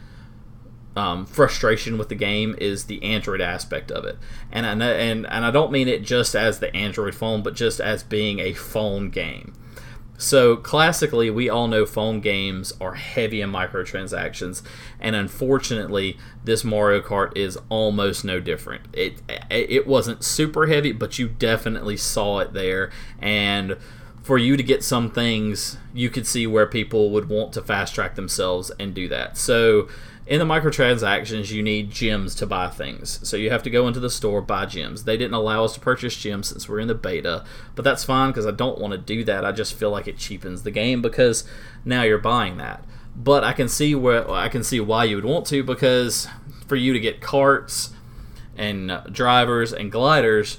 um, 0.96 1.25
frustration 1.25 1.98
with 1.98 2.10
the 2.10 2.16
game 2.16 2.56
is 2.60 2.86
the 2.86 3.04
Android 3.04 3.42
aspect 3.42 3.92
of 3.92 4.06
it, 4.06 4.18
and 4.52 4.66
I, 4.66 4.72
and 4.92 5.25
and 5.25 5.46
I 5.46 5.52
don't 5.52 5.72
mean 5.72 5.88
it 5.88 6.04
just 6.04 6.36
as 6.36 6.60
the 6.60 6.74
Android 6.75 7.16
phone, 7.16 7.42
but 7.42 7.56
just 7.56 7.80
as 7.80 8.04
being 8.04 8.40
a 8.40 8.54
phone 8.54 9.10
game. 9.10 9.54
So 10.24 10.56
classically, 10.56 11.30
we 11.30 11.50
all 11.50 11.68
know 11.68 11.86
phone 11.86 12.22
games 12.22 12.72
are 12.80 12.94
heavy 12.94 13.42
in 13.42 13.51
microtransactions, 13.51 14.62
and 14.98 15.18
unfortunately, 15.18 16.18
this 16.46 16.63
Mario 16.63 17.01
Kart 17.01 17.36
is 17.36 17.60
almost 17.68 18.24
no 18.24 18.39
different. 18.39 18.84
It 18.94 19.22
it 19.50 19.86
wasn't 19.86 20.24
super 20.24 20.68
heavy, 20.68 20.94
but 20.94 21.20
you 21.20 21.27
definitely 21.27 21.98
saw 21.98 22.39
it 22.39 22.53
there, 22.53 22.89
and 23.20 23.75
for 24.22 24.38
you 24.38 24.56
to 24.56 24.63
get 24.63 24.82
some 24.82 25.12
things, 25.12 25.77
you 25.94 26.10
could 26.10 26.25
see 26.25 26.48
where 26.48 26.68
people 26.68 27.10
would 27.10 27.27
want 27.27 27.51
to 27.53 27.62
fast 27.62 27.94
track 27.94 28.15
themselves 28.15 28.72
and 28.80 28.94
do 28.94 29.10
that. 29.10 29.38
So 29.38 29.89
in 30.25 30.39
the 30.39 30.46
microtransactions, 30.46 31.51
you 31.51 31.62
need 31.62 31.92
gems 31.92 32.34
to 32.36 32.46
buy 32.46 32.70
things. 32.70 33.20
So 33.27 33.36
you 33.36 33.50
have 33.50 33.63
to 33.63 33.70
go 33.70 33.88
into 33.88 34.00
the 34.00 34.10
store, 34.10 34.42
buy 34.42 34.65
gems. 34.65 35.03
They 35.03 35.18
didn't 35.18 35.34
allow 35.34 35.65
us 35.65 35.74
to 35.74 35.82
purchase 35.82 36.15
gems 36.15 36.48
since 36.48 36.70
we're 36.70 36.80
in 36.80 36.88
the 36.88 36.96
beta, 36.96 37.44
but 37.75 37.84
that's 37.84 38.06
fine 38.06 38.30
because 38.30 38.46
I 38.46 38.51
don't 38.51 38.80
want 38.80 38.94
to 38.94 38.98
do 38.98 39.24
that. 39.25 39.44
I 39.44 39.51
just 39.51 39.74
feel 39.74 39.92
like 39.92 40.08
it 40.08 40.18
cheapens 40.18 40.63
the 40.63 40.72
game 40.72 41.01
because 41.01 41.44
now 41.84 42.03
you're 42.03 42.20
buying 42.20 42.58
that. 42.58 42.86
But 43.15 43.43
I 43.43 43.54
can 43.54 43.67
see 43.67 43.93
where 43.95 44.30
I 44.32 44.48
can 44.48 44.63
see 44.63 44.80
why 44.80 45.04
you 45.04 45.17
would 45.17 45.26
want 45.26 45.45
to 45.48 45.62
because 45.62 46.28
for 46.67 46.76
you 46.76 46.93
to 46.93 47.00
get 47.00 47.21
carts 47.21 47.91
and 48.56 49.02
drivers 49.12 49.74
and 49.74 49.91
gliders, 49.91 50.58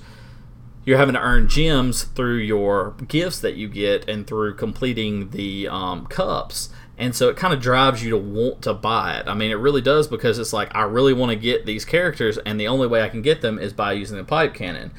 you're 0.85 0.99
having 0.99 1.15
to 1.15 1.21
earn 1.21 1.49
gems 1.49 2.05
through 2.05 2.37
your 2.37 2.95
gifts 3.09 3.41
that 3.41 3.57
you 3.57 3.69
get 3.69 4.09
and 4.09 4.27
through 4.27 4.55
completing 4.55 5.31
the 5.31 5.67
um, 5.67 6.07
cups 6.07 6.69
and 6.97 7.15
so 7.15 7.29
it 7.29 7.37
kind 7.37 7.53
of 7.53 7.61
drives 7.61 8.05
you 8.05 8.11
to 8.11 8.17
want 8.17 8.63
to 8.63 8.75
buy 8.75 9.19
it. 9.19 9.27
I 9.27 9.35
mean, 9.35 9.51
it 9.51 9.57
really 9.57 9.81
does 9.81 10.07
because 10.07 10.39
it's 10.39 10.53
like 10.53 10.75
I 10.75 10.83
really 10.83 11.13
want 11.13 11.31
to 11.31 11.37
get 11.37 11.67
these 11.67 11.85
characters, 11.85 12.39
and 12.39 12.59
the 12.61 12.69
only 12.69 12.87
way 12.87 13.03
I 13.03 13.09
can 13.09 13.23
get 13.23 13.41
them 13.41 13.59
is 13.59 13.73
by 13.73 13.93
using 13.93 14.17
the 14.17 14.25
pipe 14.25 14.55
cannon. 14.55 14.93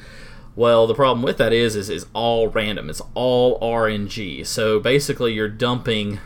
Well, 0.54 0.86
the 0.86 0.94
problem 0.94 1.22
with 1.22 1.36
that 1.38 1.52
is, 1.52 1.76
is 1.76 1.90
it's 1.90 2.06
all 2.14 2.48
random. 2.48 2.88
It's 2.88 3.02
all 3.14 3.60
RNG. 3.60 4.46
So 4.46 4.80
basically, 4.80 5.34
you're 5.34 5.48
dumping 5.48 6.18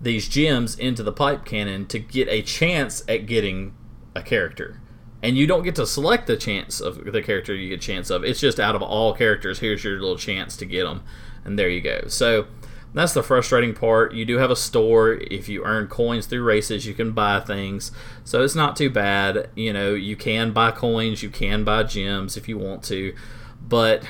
these 0.00 0.28
gems 0.28 0.78
into 0.78 1.02
the 1.02 1.12
pipe 1.12 1.44
cannon 1.44 1.86
to 1.86 1.98
get 1.98 2.28
a 2.28 2.42
chance 2.42 3.02
at 3.08 3.26
getting 3.26 3.74
a 4.14 4.22
character. 4.22 4.80
And 5.22 5.36
you 5.36 5.46
don't 5.46 5.62
get 5.62 5.74
to 5.76 5.86
select 5.86 6.26
the 6.26 6.36
chance 6.36 6.80
of 6.80 7.12
the 7.12 7.22
character 7.22 7.54
you 7.54 7.68
get 7.68 7.84
a 7.84 7.86
chance 7.86 8.08
of. 8.08 8.24
It's 8.24 8.40
just 8.40 8.58
out 8.58 8.74
of 8.74 8.82
all 8.82 9.14
characters, 9.14 9.58
here's 9.58 9.84
your 9.84 10.00
little 10.00 10.16
chance 10.16 10.56
to 10.56 10.64
get 10.64 10.84
them, 10.84 11.02
and 11.44 11.58
there 11.58 11.68
you 11.68 11.82
go. 11.82 12.04
So 12.08 12.46
that's 12.92 13.12
the 13.12 13.22
frustrating 13.22 13.74
part. 13.74 14.14
You 14.14 14.24
do 14.24 14.38
have 14.38 14.50
a 14.50 14.56
store. 14.56 15.12
If 15.12 15.48
you 15.48 15.64
earn 15.64 15.86
coins 15.86 16.26
through 16.26 16.42
races, 16.42 16.86
you 16.86 16.94
can 16.94 17.12
buy 17.12 17.40
things. 17.40 17.92
So 18.24 18.42
it's 18.42 18.54
not 18.54 18.76
too 18.76 18.90
bad. 18.90 19.48
You 19.54 19.72
know, 19.72 19.94
you 19.94 20.16
can 20.16 20.52
buy 20.52 20.72
coins, 20.72 21.22
you 21.22 21.30
can 21.30 21.62
buy 21.64 21.84
gems 21.84 22.36
if 22.36 22.48
you 22.48 22.58
want 22.58 22.82
to. 22.84 23.14
But 23.60 24.04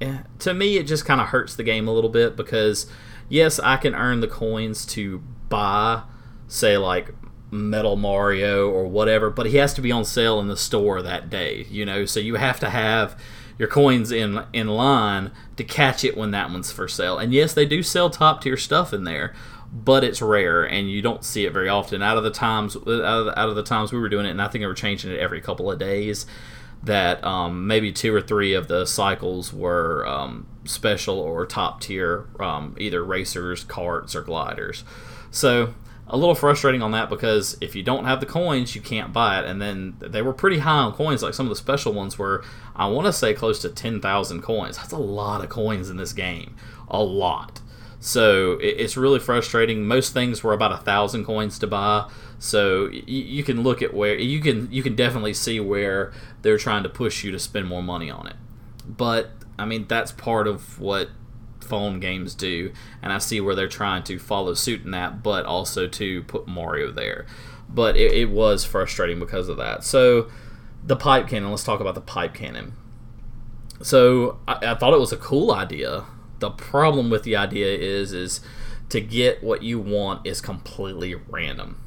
eh, 0.00 0.18
to 0.40 0.52
me, 0.52 0.76
it 0.76 0.84
just 0.84 1.06
kind 1.06 1.20
of 1.20 1.28
hurts 1.28 1.56
the 1.56 1.62
game 1.62 1.88
a 1.88 1.92
little 1.92 2.10
bit 2.10 2.36
because, 2.36 2.86
yes, 3.28 3.58
I 3.60 3.76
can 3.78 3.94
earn 3.94 4.20
the 4.20 4.28
coins 4.28 4.84
to 4.86 5.22
buy, 5.48 6.02
say, 6.48 6.76
like 6.76 7.14
Metal 7.50 7.96
Mario 7.96 8.68
or 8.68 8.86
whatever, 8.86 9.30
but 9.30 9.46
he 9.46 9.56
has 9.56 9.72
to 9.74 9.80
be 9.80 9.90
on 9.90 10.04
sale 10.04 10.38
in 10.38 10.48
the 10.48 10.56
store 10.56 11.00
that 11.00 11.30
day, 11.30 11.66
you 11.70 11.86
know? 11.86 12.04
So 12.04 12.20
you 12.20 12.34
have 12.34 12.60
to 12.60 12.68
have 12.68 13.18
your 13.58 13.68
coins 13.68 14.10
in 14.12 14.44
in 14.52 14.68
line 14.68 15.32
to 15.56 15.64
catch 15.64 16.04
it 16.04 16.16
when 16.16 16.30
that 16.30 16.50
one's 16.50 16.72
for 16.72 16.88
sale. 16.88 17.18
And 17.18 17.32
yes, 17.32 17.54
they 17.54 17.66
do 17.66 17.82
sell 17.82 18.08
top 18.08 18.42
tier 18.42 18.56
stuff 18.56 18.92
in 18.92 19.04
there, 19.04 19.34
but 19.72 20.04
it's 20.04 20.22
rare 20.22 20.64
and 20.64 20.90
you 20.90 21.02
don't 21.02 21.24
see 21.24 21.44
it 21.44 21.52
very 21.52 21.68
often. 21.68 22.02
Out 22.02 22.16
of 22.16 22.24
the 22.24 22.30
times 22.30 22.76
out 22.76 22.86
of 22.86 23.24
the, 23.26 23.38
out 23.38 23.48
of 23.48 23.56
the 23.56 23.62
times 23.62 23.92
we 23.92 23.98
were 23.98 24.08
doing 24.08 24.26
it, 24.26 24.30
and 24.30 24.42
I 24.42 24.48
think 24.48 24.62
they 24.62 24.66
were 24.66 24.74
changing 24.74 25.10
it 25.10 25.18
every 25.18 25.40
couple 25.40 25.70
of 25.70 25.78
days. 25.78 26.26
That 26.80 27.24
um, 27.24 27.66
maybe 27.66 27.90
two 27.90 28.14
or 28.14 28.20
three 28.20 28.54
of 28.54 28.68
the 28.68 28.86
cycles 28.86 29.52
were 29.52 30.06
um, 30.06 30.46
special 30.64 31.18
or 31.18 31.44
top 31.44 31.80
tier, 31.80 32.28
um, 32.38 32.76
either 32.78 33.02
racers, 33.04 33.64
carts, 33.64 34.14
or 34.14 34.22
gliders. 34.22 34.84
So 35.32 35.74
a 36.10 36.16
little 36.16 36.34
frustrating 36.34 36.82
on 36.82 36.92
that 36.92 37.10
because 37.10 37.56
if 37.60 37.74
you 37.74 37.82
don't 37.82 38.04
have 38.04 38.20
the 38.20 38.26
coins, 38.26 38.74
you 38.74 38.80
can't 38.80 39.12
buy 39.12 39.40
it. 39.40 39.44
And 39.44 39.60
then 39.60 39.96
they 40.00 40.22
were 40.22 40.32
pretty 40.32 40.58
high 40.58 40.78
on 40.78 40.92
coins. 40.92 41.22
Like 41.22 41.34
some 41.34 41.46
of 41.46 41.50
the 41.50 41.56
special 41.56 41.92
ones 41.92 42.18
were, 42.18 42.44
I 42.74 42.86
want 42.86 43.06
to 43.06 43.12
say, 43.12 43.34
close 43.34 43.60
to 43.62 43.68
10,000 43.68 44.42
coins. 44.42 44.76
That's 44.78 44.92
a 44.92 44.98
lot 44.98 45.44
of 45.44 45.50
coins 45.50 45.90
in 45.90 45.96
this 45.96 46.12
game. 46.12 46.56
A 46.88 47.02
lot. 47.02 47.60
So 48.00 48.58
it's 48.60 48.96
really 48.96 49.18
frustrating. 49.18 49.84
Most 49.84 50.12
things 50.12 50.42
were 50.42 50.52
about 50.52 50.72
a 50.72 50.78
thousand 50.78 51.24
coins 51.24 51.58
to 51.58 51.66
buy. 51.66 52.08
So 52.38 52.88
you 52.88 53.42
can 53.42 53.62
look 53.62 53.82
at 53.82 53.92
where 53.92 54.14
you 54.14 54.40
can 54.40 54.70
you 54.70 54.82
can 54.84 54.94
definitely 54.94 55.34
see 55.34 55.58
where 55.58 56.12
they're 56.42 56.58
trying 56.58 56.84
to 56.84 56.88
push 56.88 57.24
you 57.24 57.32
to 57.32 57.38
spend 57.38 57.66
more 57.66 57.82
money 57.82 58.08
on 58.10 58.28
it. 58.28 58.36
But 58.86 59.32
I 59.58 59.64
mean 59.64 59.86
that's 59.88 60.12
part 60.12 60.46
of 60.46 60.78
what 60.78 61.10
phone 61.60 62.00
games 62.00 62.34
do, 62.34 62.72
and 63.02 63.12
I 63.12 63.18
see 63.18 63.40
where 63.40 63.54
they're 63.54 63.68
trying 63.68 64.02
to 64.04 64.18
follow 64.18 64.54
suit 64.54 64.84
in 64.84 64.90
that, 64.92 65.22
but 65.22 65.44
also 65.44 65.86
to 65.86 66.22
put 66.24 66.46
Mario 66.46 66.90
there. 66.90 67.26
But 67.68 67.96
it, 67.96 68.12
it 68.12 68.30
was 68.30 68.64
frustrating 68.64 69.18
because 69.18 69.48
of 69.48 69.56
that. 69.58 69.84
So 69.84 70.28
the 70.84 70.96
pipe 70.96 71.28
cannon. 71.28 71.50
Let's 71.50 71.64
talk 71.64 71.80
about 71.80 71.94
the 71.94 72.00
pipe 72.00 72.34
cannon. 72.34 72.74
So 73.82 74.38
I, 74.48 74.58
I 74.62 74.74
thought 74.74 74.94
it 74.94 75.00
was 75.00 75.12
a 75.12 75.16
cool 75.16 75.52
idea. 75.52 76.04
The 76.38 76.50
problem 76.50 77.10
with 77.10 77.24
the 77.24 77.36
idea 77.36 77.66
is 77.66 78.12
is 78.12 78.40
to 78.88 79.00
get 79.00 79.42
what 79.42 79.62
you 79.62 79.78
want 79.78 80.26
is 80.26 80.40
completely 80.40 81.14
random. 81.14 81.80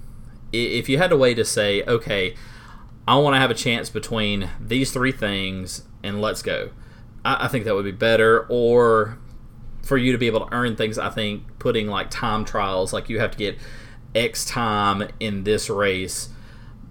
If 0.53 0.89
you 0.89 0.97
had 0.97 1.11
a 1.11 1.17
way 1.17 1.33
to 1.33 1.43
say, 1.43 1.83
okay, 1.83 2.35
I 3.07 3.15
want 3.17 3.35
to 3.35 3.39
have 3.39 3.49
a 3.49 3.55
chance 3.55 3.89
between 3.89 4.49
these 4.59 4.91
three 4.91 5.11
things 5.11 5.83
and 6.03 6.21
let's 6.21 6.41
go. 6.41 6.71
I, 7.23 7.47
think 7.47 7.65
that 7.65 7.75
would 7.75 7.85
be 7.85 7.91
better. 7.91 8.45
Or 8.49 9.17
for 9.81 9.97
you 9.97 10.11
to 10.11 10.17
be 10.17 10.27
able 10.27 10.45
to 10.45 10.53
earn 10.53 10.75
things, 10.75 10.97
I 10.97 11.09
think 11.09 11.59
putting 11.59 11.87
like 11.87 12.09
time 12.09 12.45
trials, 12.45 12.93
like 12.93 13.09
you 13.09 13.19
have 13.19 13.31
to 13.31 13.37
get 13.37 13.57
X 14.13 14.45
time 14.45 15.09
in 15.19 15.43
this 15.43 15.69
race 15.69 16.29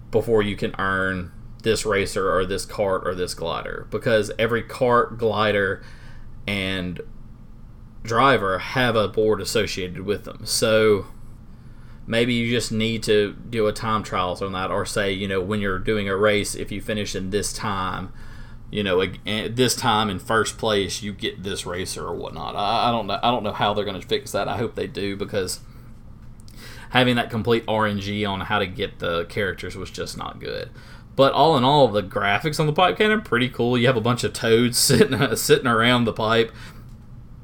before 0.09 0.41
you 0.41 0.55
can 0.55 0.75
earn 0.77 1.31
this 1.63 1.85
racer 1.85 2.33
or 2.33 2.45
this 2.45 2.65
cart 2.65 3.07
or 3.07 3.15
this 3.15 3.33
glider 3.33 3.87
because 3.91 4.31
every 4.37 4.63
cart, 4.63 5.17
glider, 5.17 5.83
and 6.47 7.01
driver 8.03 8.57
have 8.57 8.95
a 8.95 9.07
board 9.07 9.39
associated 9.39 10.01
with 10.01 10.25
them. 10.25 10.45
So 10.45 11.05
maybe 12.07 12.33
you 12.33 12.49
just 12.49 12.71
need 12.71 13.03
to 13.03 13.33
do 13.49 13.67
a 13.67 13.73
time 13.73 14.03
trials 14.03 14.41
on 14.41 14.51
that, 14.53 14.71
or 14.71 14.85
say, 14.85 15.11
you 15.11 15.27
know, 15.27 15.39
when 15.39 15.61
you're 15.61 15.79
doing 15.79 16.09
a 16.09 16.15
race, 16.15 16.55
if 16.55 16.71
you 16.71 16.81
finish 16.81 17.15
in 17.15 17.29
this 17.29 17.53
time, 17.53 18.11
you 18.71 18.83
know, 18.83 19.01
at 19.01 19.55
this 19.57 19.75
time 19.75 20.09
in 20.09 20.17
first 20.17 20.57
place, 20.57 21.03
you 21.03 21.11
get 21.11 21.43
this 21.43 21.65
racer 21.65 22.07
or 22.07 22.15
whatnot. 22.15 22.55
I, 22.55 22.87
I 22.87 22.91
don't 22.91 23.05
know. 23.05 23.19
I 23.21 23.29
don't 23.29 23.43
know 23.43 23.51
how 23.51 23.73
they're 23.73 23.85
going 23.85 23.99
to 23.99 24.07
fix 24.07 24.31
that. 24.31 24.47
I 24.47 24.57
hope 24.57 24.75
they 24.75 24.87
do 24.87 25.17
because 25.17 25.59
having 26.91 27.17
that 27.17 27.29
complete 27.29 27.65
RNG 27.65 28.27
on 28.27 28.41
how 28.41 28.59
to 28.59 28.65
get 28.65 28.99
the 28.99 29.25
characters 29.25 29.75
was 29.75 29.91
just 29.91 30.17
not 30.17 30.39
good. 30.39 30.69
But 31.17 31.33
all 31.33 31.57
in 31.57 31.65
all, 31.65 31.89
the 31.89 32.01
graphics 32.01 32.61
on 32.61 32.65
the 32.65 32.73
pipe 32.73 32.97
cannon 32.97 33.19
are 33.19 33.21
pretty 33.21 33.49
cool. 33.49 33.77
You 33.77 33.87
have 33.87 33.97
a 33.97 34.01
bunch 34.01 34.23
of 34.23 34.31
toads 34.31 34.77
sitting 34.77 35.35
sitting 35.35 35.67
around 35.67 36.05
the 36.05 36.13
pipe. 36.13 36.53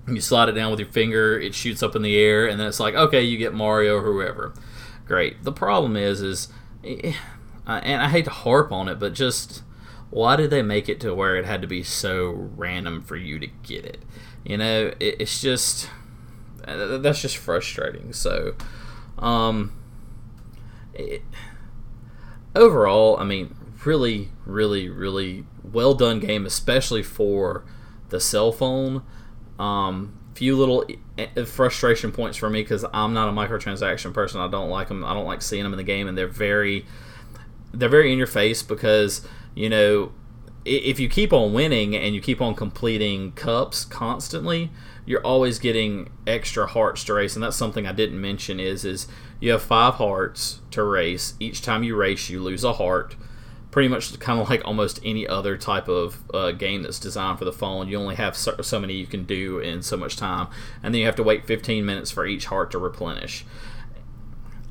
You 0.07 0.21
slide 0.21 0.47
it 0.47 0.53
down 0.53 0.71
with 0.71 0.79
your 0.79 0.87
finger, 0.87 1.37
it 1.37 1.53
shoots 1.53 1.83
up 1.83 1.93
in 1.93 2.01
the 2.01 2.15
air, 2.15 2.47
and 2.47 2.57
then 2.57 2.67
it's 2.67 2.79
like, 2.79 2.95
okay, 2.95 3.21
you 3.21 3.37
get 3.37 3.53
Mario 3.53 3.97
or 3.97 4.03
whoever. 4.03 4.53
Great. 5.05 5.43
The 5.43 5.51
problem 5.51 5.97
is, 5.97 6.21
is, 6.21 6.47
eh, 6.85 7.11
and 7.65 8.01
I 8.01 8.07
hate 8.07 8.23
to 8.23 8.31
harp 8.31 8.71
on 8.71 8.87
it, 8.87 8.99
but 8.99 9.13
just 9.13 9.63
why 10.09 10.35
did 10.35 10.49
they 10.49 10.61
make 10.61 10.87
it 10.87 10.99
to 11.01 11.13
where 11.13 11.35
it 11.35 11.45
had 11.45 11.61
to 11.61 11.67
be 11.67 11.83
so 11.83 12.49
random 12.55 13.01
for 13.01 13.15
you 13.15 13.39
to 13.39 13.47
get 13.63 13.85
it? 13.85 14.03
You 14.43 14.57
know, 14.57 14.93
it, 14.99 15.17
it's 15.19 15.41
just 15.41 15.89
uh, 16.67 16.97
that's 16.97 17.21
just 17.21 17.37
frustrating. 17.37 18.13
So, 18.13 18.55
um, 19.17 19.73
it, 20.93 21.21
overall, 22.55 23.17
I 23.17 23.23
mean, 23.23 23.55
really, 23.85 24.29
really, 24.45 24.89
really 24.89 25.45
well 25.63 25.93
done 25.93 26.19
game, 26.19 26.45
especially 26.45 27.03
for 27.03 27.65
the 28.09 28.19
cell 28.19 28.51
phone. 28.51 29.03
Um, 29.59 30.17
few 30.33 30.55
little 30.55 30.85
frustration 31.45 32.11
points 32.11 32.37
for 32.37 32.49
me 32.49 32.61
because 32.61 32.85
I'm 32.93 33.13
not 33.13 33.27
a 33.27 33.31
microtransaction 33.31 34.13
person. 34.13 34.39
I 34.39 34.47
don't 34.47 34.69
like 34.69 34.87
them. 34.87 35.03
I 35.03 35.13
don't 35.13 35.25
like 35.25 35.41
seeing 35.41 35.63
them 35.63 35.73
in 35.73 35.77
the 35.77 35.83
game, 35.83 36.07
and 36.07 36.17
they're 36.17 36.27
very, 36.27 36.85
they're 37.73 37.89
very 37.89 38.11
in 38.11 38.17
your 38.17 38.27
face 38.27 38.61
because 38.61 39.27
you 39.57 39.69
know 39.69 40.11
if 40.67 40.99
you 40.99 41.07
keep 41.07 41.31
on 41.31 41.53
winning 41.53 41.95
and 41.95 42.13
you 42.13 42.21
keep 42.21 42.41
on 42.41 42.53
completing 42.53 43.31
cups 43.31 43.85
constantly, 43.85 44.69
you're 45.05 45.25
always 45.25 45.59
getting 45.59 46.09
extra 46.25 46.67
hearts 46.67 47.03
to 47.05 47.13
race, 47.13 47.35
and 47.35 47.43
that's 47.43 47.55
something 47.55 47.87
I 47.87 47.93
didn't 47.93 48.19
mention. 48.19 48.59
Is 48.59 48.83
is 48.83 49.07
you 49.39 49.51
have 49.51 49.61
five 49.61 49.95
hearts 49.95 50.59
to 50.71 50.83
race. 50.83 51.35
Each 51.39 51.61
time 51.61 51.83
you 51.83 51.95
race, 51.95 52.29
you 52.29 52.41
lose 52.41 52.63
a 52.63 52.73
heart. 52.73 53.15
Pretty 53.71 53.89
much 53.89 54.17
kind 54.19 54.39
of 54.39 54.49
like 54.49 54.65
almost 54.65 54.99
any 55.03 55.27
other 55.27 55.55
type 55.57 55.87
of 55.87 56.23
uh, 56.33 56.51
game 56.51 56.83
that's 56.83 56.99
designed 56.99 57.37
for 57.39 57.45
the 57.45 57.53
phone. 57.53 57.87
You 57.87 57.97
only 57.97 58.15
have 58.15 58.35
so, 58.35 58.61
so 58.61 58.79
many 58.79 58.95
you 58.95 59.05
can 59.05 59.23
do 59.23 59.59
in 59.59 59.81
so 59.81 59.95
much 59.95 60.17
time, 60.17 60.47
and 60.83 60.93
then 60.93 60.99
you 60.99 61.05
have 61.05 61.15
to 61.17 61.23
wait 61.23 61.45
15 61.45 61.85
minutes 61.85 62.11
for 62.11 62.25
each 62.25 62.45
heart 62.45 62.71
to 62.71 62.77
replenish. 62.77 63.45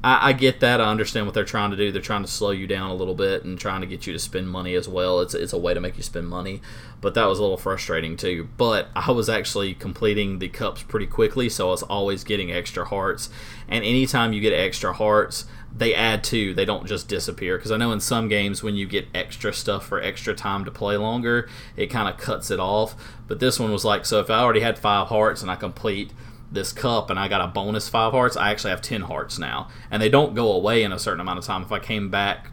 I, 0.07 0.29
I, 0.29 0.33
get 0.35 0.61
that. 0.61 0.81
I 0.81 0.89
understand 0.89 1.27
what 1.27 1.35
they're 1.35 1.45
trying 1.45 1.73
to 1.73 1.77
do. 1.77 1.91
They're 1.91 2.01
trying 2.01 2.23
to 2.23 2.31
slow 2.31 2.53
you 2.53 2.69
down 2.69 2.91
a 2.91 2.95
little 2.95 3.17
bit 3.17 3.45
and 3.45 3.59
trying 3.59 3.81
to 3.81 3.89
get 3.89 4.07
you 4.07 4.13
to 4.13 4.21
spend 4.21 4.49
money 4.49 4.77
as 4.77 4.89
well. 4.89 5.21
It's 5.21 5.35
it's 5.35 5.53
a 5.53 5.59
way 5.59 5.75
to 5.75 5.81
make 5.81 5.97
you 5.97 6.05
spend 6.05 6.29
money, 6.29 6.63
but 7.01 7.15
that 7.15 7.25
was 7.25 7.41
a 7.41 7.43
little 7.43 7.57
frustrating 7.57 8.17
too. 8.17 8.49
But 8.57 8.89
I 8.95 9.11
was 9.11 9.29
actually 9.29 9.75
completing 9.75 10.39
the 10.39 10.49
cups 10.49 10.85
pretty 10.85 11.09
quickly, 11.09 11.49
so 11.49 11.67
I 11.67 11.71
was 11.73 11.83
always 11.83 12.23
getting 12.23 12.53
extra 12.53 12.85
hearts. 12.85 13.31
And 13.67 13.85
anytime 13.85 14.33
you 14.33 14.41
get 14.41 14.53
extra 14.53 14.93
hearts, 14.93 15.45
they 15.77 15.93
add 15.93 16.23
to. 16.25 16.55
They 16.55 16.65
don't 16.65 16.87
just 16.87 17.09
disappear. 17.09 17.59
Because 17.59 17.73
I 17.73 17.77
know 17.77 17.91
in 17.91 17.99
some 17.99 18.29
games 18.29 18.63
when 18.63 18.77
you 18.77 18.87
get 18.87 19.09
extra 19.13 19.53
stuff 19.53 19.87
for 19.87 20.01
extra 20.01 20.35
time 20.35 20.65
to 20.67 20.71
play 20.71 20.97
longer, 20.97 21.49
it 21.77 21.89
kind 21.89 22.09
of 22.09 22.17
cuts 22.17 22.53
it 22.53 22.61
off. 22.61 22.95
But 23.27 23.41
this 23.41 23.59
one 23.59 23.73
was 23.73 23.85
like, 23.85 24.07
so 24.07 24.21
if 24.21 24.31
I 24.31 24.39
already 24.39 24.61
had 24.61 24.79
five 24.79 25.09
hearts 25.09 25.43
and 25.43 25.51
I 25.51 25.57
complete 25.57 26.13
this 26.57 26.73
cup 26.73 27.11
and 27.11 27.19
I 27.19 27.29
got 27.29 27.41
a 27.41 27.47
bonus 27.47 27.89
five 27.89 28.13
hearts, 28.13 28.37
I 28.37 28.51
actually 28.51 28.71
have 28.71 28.83
ten 28.83 29.03
hearts 29.03 29.39
now, 29.39 29.69
and 29.91 30.03
they 30.03 30.09
don't 30.09 30.35
go 30.35 30.51
away 30.51 30.83
in 30.83 30.91
a 30.91 30.99
certain 30.99 31.21
amount 31.21 31.39
of 31.39 31.45
time. 31.45 31.63
If 31.63 31.71
I 31.71 31.79
came 31.79 32.11
back, 32.11 32.51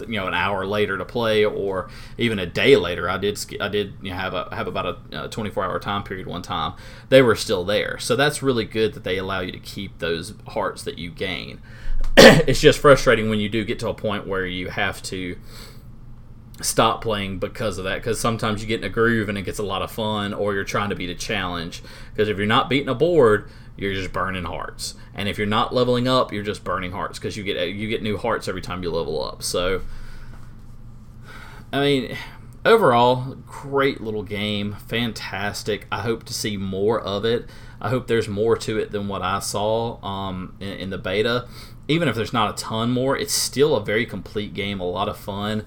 you 0.00 0.16
know, 0.18 0.26
an 0.26 0.34
hour 0.34 0.66
later 0.66 0.98
to 0.98 1.04
play, 1.04 1.44
or 1.44 1.88
even 2.18 2.38
a 2.38 2.46
day 2.46 2.76
later, 2.76 3.08
I 3.08 3.16
did 3.16 3.38
I 3.60 3.68
did 3.68 3.94
you 4.02 4.10
know, 4.10 4.16
have 4.16 4.34
a 4.34 4.54
have 4.54 4.66
about 4.66 4.98
a 5.12 5.28
24 5.28 5.64
hour 5.64 5.78
time 5.78 6.02
period 6.02 6.26
one 6.26 6.42
time. 6.42 6.74
They 7.08 7.22
were 7.22 7.36
still 7.36 7.64
there, 7.64 7.98
so 7.98 8.16
that's 8.16 8.42
really 8.42 8.64
good 8.64 8.92
that 8.94 9.04
they 9.04 9.16
allow 9.16 9.40
you 9.40 9.52
to 9.52 9.58
keep 9.58 9.98
those 9.98 10.34
hearts 10.48 10.82
that 10.82 10.98
you 10.98 11.10
gain. 11.10 11.60
it's 12.16 12.60
just 12.60 12.78
frustrating 12.78 13.30
when 13.30 13.40
you 13.40 13.48
do 13.48 13.64
get 13.64 13.78
to 13.78 13.88
a 13.88 13.94
point 13.94 14.26
where 14.26 14.44
you 14.44 14.68
have 14.68 15.02
to 15.04 15.36
stop 16.60 17.02
playing 17.02 17.38
because 17.38 17.78
of 17.78 17.84
that 17.84 17.96
because 17.96 18.20
sometimes 18.20 18.62
you 18.62 18.68
get 18.68 18.80
in 18.80 18.84
a 18.84 18.88
groove 18.88 19.28
and 19.28 19.36
it 19.36 19.42
gets 19.42 19.58
a 19.58 19.62
lot 19.62 19.82
of 19.82 19.90
fun 19.90 20.32
or 20.32 20.54
you're 20.54 20.64
trying 20.64 20.88
to 20.90 20.94
beat 20.94 21.10
a 21.10 21.14
challenge. 21.14 21.82
Because 22.12 22.28
if 22.28 22.36
you're 22.38 22.46
not 22.46 22.68
beating 22.68 22.88
a 22.88 22.94
board 22.94 23.48
you're 23.76 23.94
just 23.94 24.12
burning 24.12 24.44
hearts. 24.44 24.94
And 25.14 25.28
if 25.28 25.36
you're 25.36 25.46
not 25.46 25.74
leveling 25.74 26.06
up 26.06 26.32
you're 26.32 26.44
just 26.44 26.62
burning 26.62 26.92
hearts 26.92 27.18
because 27.18 27.36
you 27.36 27.42
get 27.42 27.70
you 27.70 27.88
get 27.88 28.02
new 28.02 28.16
hearts 28.16 28.46
every 28.46 28.62
time 28.62 28.82
you 28.82 28.90
level 28.90 29.22
up. 29.22 29.42
So 29.42 29.82
i 31.72 31.80
mean 31.80 32.16
overall 32.64 33.36
great 33.46 34.00
little 34.00 34.22
game 34.22 34.76
fantastic. 34.86 35.86
I 35.90 36.02
hope 36.02 36.24
to 36.24 36.34
see 36.34 36.56
more 36.56 37.00
of 37.00 37.24
it. 37.24 37.48
I 37.80 37.90
hope 37.90 38.06
there's 38.06 38.28
more 38.28 38.56
to 38.58 38.78
it 38.78 38.92
than 38.92 39.08
what 39.08 39.22
i 39.22 39.40
saw 39.40 40.02
um, 40.04 40.54
in, 40.60 40.68
in 40.74 40.90
the 40.90 40.98
beta. 40.98 41.48
Even 41.88 42.08
if 42.08 42.14
there's 42.14 42.32
not 42.32 42.54
a 42.54 42.62
ton 42.62 42.92
more 42.92 43.18
it's 43.18 43.34
still 43.34 43.74
a 43.74 43.84
very 43.84 44.06
complete 44.06 44.54
game 44.54 44.78
a 44.78 44.88
lot 44.88 45.08
of 45.08 45.18
fun 45.18 45.66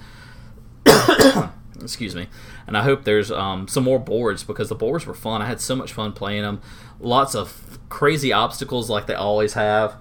Excuse 1.81 2.15
me. 2.15 2.27
And 2.65 2.75
I 2.77 2.83
hope 2.83 3.03
there's 3.03 3.31
um, 3.31 3.67
some 3.67 3.83
more 3.83 3.99
boards 3.99 4.43
because 4.43 4.69
the 4.69 4.75
boards 4.75 5.05
were 5.05 5.13
fun. 5.13 5.41
I 5.41 5.45
had 5.45 5.61
so 5.61 5.75
much 5.75 5.93
fun 5.93 6.11
playing 6.13 6.41
them. 6.41 6.61
Lots 6.99 7.35
of 7.35 7.79
crazy 7.89 8.33
obstacles 8.33 8.89
like 8.89 9.07
they 9.07 9.13
always 9.13 9.53
have. 9.53 9.95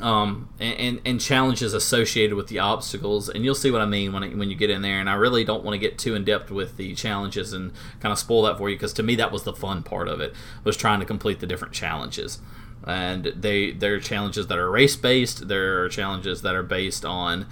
Um, 0.00 0.48
and, 0.58 0.78
and, 0.78 1.00
and, 1.04 1.20
challenges 1.20 1.74
associated 1.74 2.34
with 2.34 2.48
the 2.48 2.58
obstacles, 2.58 3.28
and 3.28 3.44
you'll 3.44 3.54
see 3.54 3.70
what 3.70 3.82
I 3.82 3.86
mean 3.86 4.12
when, 4.12 4.22
it, 4.22 4.36
when 4.36 4.48
you 4.48 4.56
get 4.56 4.70
in 4.70 4.80
there. 4.80 4.98
And 4.98 5.08
I 5.08 5.14
really 5.14 5.44
don't 5.44 5.62
want 5.62 5.74
to 5.74 5.78
get 5.78 5.98
too 5.98 6.14
in 6.14 6.24
depth 6.24 6.50
with 6.50 6.78
the 6.78 6.94
challenges 6.94 7.52
and 7.52 7.72
kind 8.00 8.10
of 8.10 8.18
spoil 8.18 8.42
that 8.44 8.56
for 8.56 8.70
you 8.70 8.76
because 8.76 8.94
to 8.94 9.02
me 9.02 9.14
that 9.16 9.30
was 9.30 9.42
the 9.42 9.52
fun 9.52 9.82
part 9.82 10.08
of 10.08 10.20
it 10.20 10.32
was 10.64 10.78
trying 10.78 11.00
to 11.00 11.06
complete 11.06 11.40
the 11.40 11.46
different 11.46 11.74
challenges. 11.74 12.40
And 12.84 13.26
they 13.26 13.70
there 13.70 13.94
are 13.94 14.00
challenges 14.00 14.46
that 14.46 14.58
are 14.58 14.70
race 14.70 14.96
based. 14.96 15.46
There 15.46 15.84
are 15.84 15.88
challenges 15.88 16.42
that 16.42 16.54
are 16.54 16.64
based 16.64 17.04
on 17.04 17.46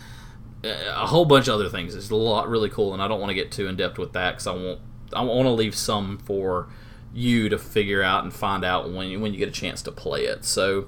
a 0.65 1.07
whole 1.07 1.25
bunch 1.25 1.49
of 1.49 1.55
other 1.55 1.69
things. 1.69 1.95
It's 1.95 2.11
a 2.11 2.17
lot 2.17 2.49
really 2.49 2.69
cool, 2.69 2.93
and 2.93 3.03
I 3.03 3.09
don't 3.09 3.21
want 3.21 3.31
to 3.31 3.35
get 3.35 3.51
too 3.51 3.67
in 3.67 3.77
depth 3.77 3.99
with 3.99 4.13
that 4.13 4.33
because 4.33 4.47
I 4.47 4.53
want 4.53 4.81
I 5.13 5.23
want 5.23 5.47
to 5.47 5.53
leave 5.53 5.75
some 5.75 6.19
for 6.19 6.69
you 7.13 7.49
to 7.49 7.59
figure 7.59 8.03
out 8.03 8.23
and 8.23 8.33
find 8.33 8.65
out 8.65 8.93
when 8.93 9.09
you, 9.09 9.19
when 9.19 9.33
you 9.33 9.39
get 9.39 9.49
a 9.49 9.53
chance 9.53 9.83
to 9.83 9.93
play 9.93 10.25
it. 10.25 10.45
So, 10.45 10.87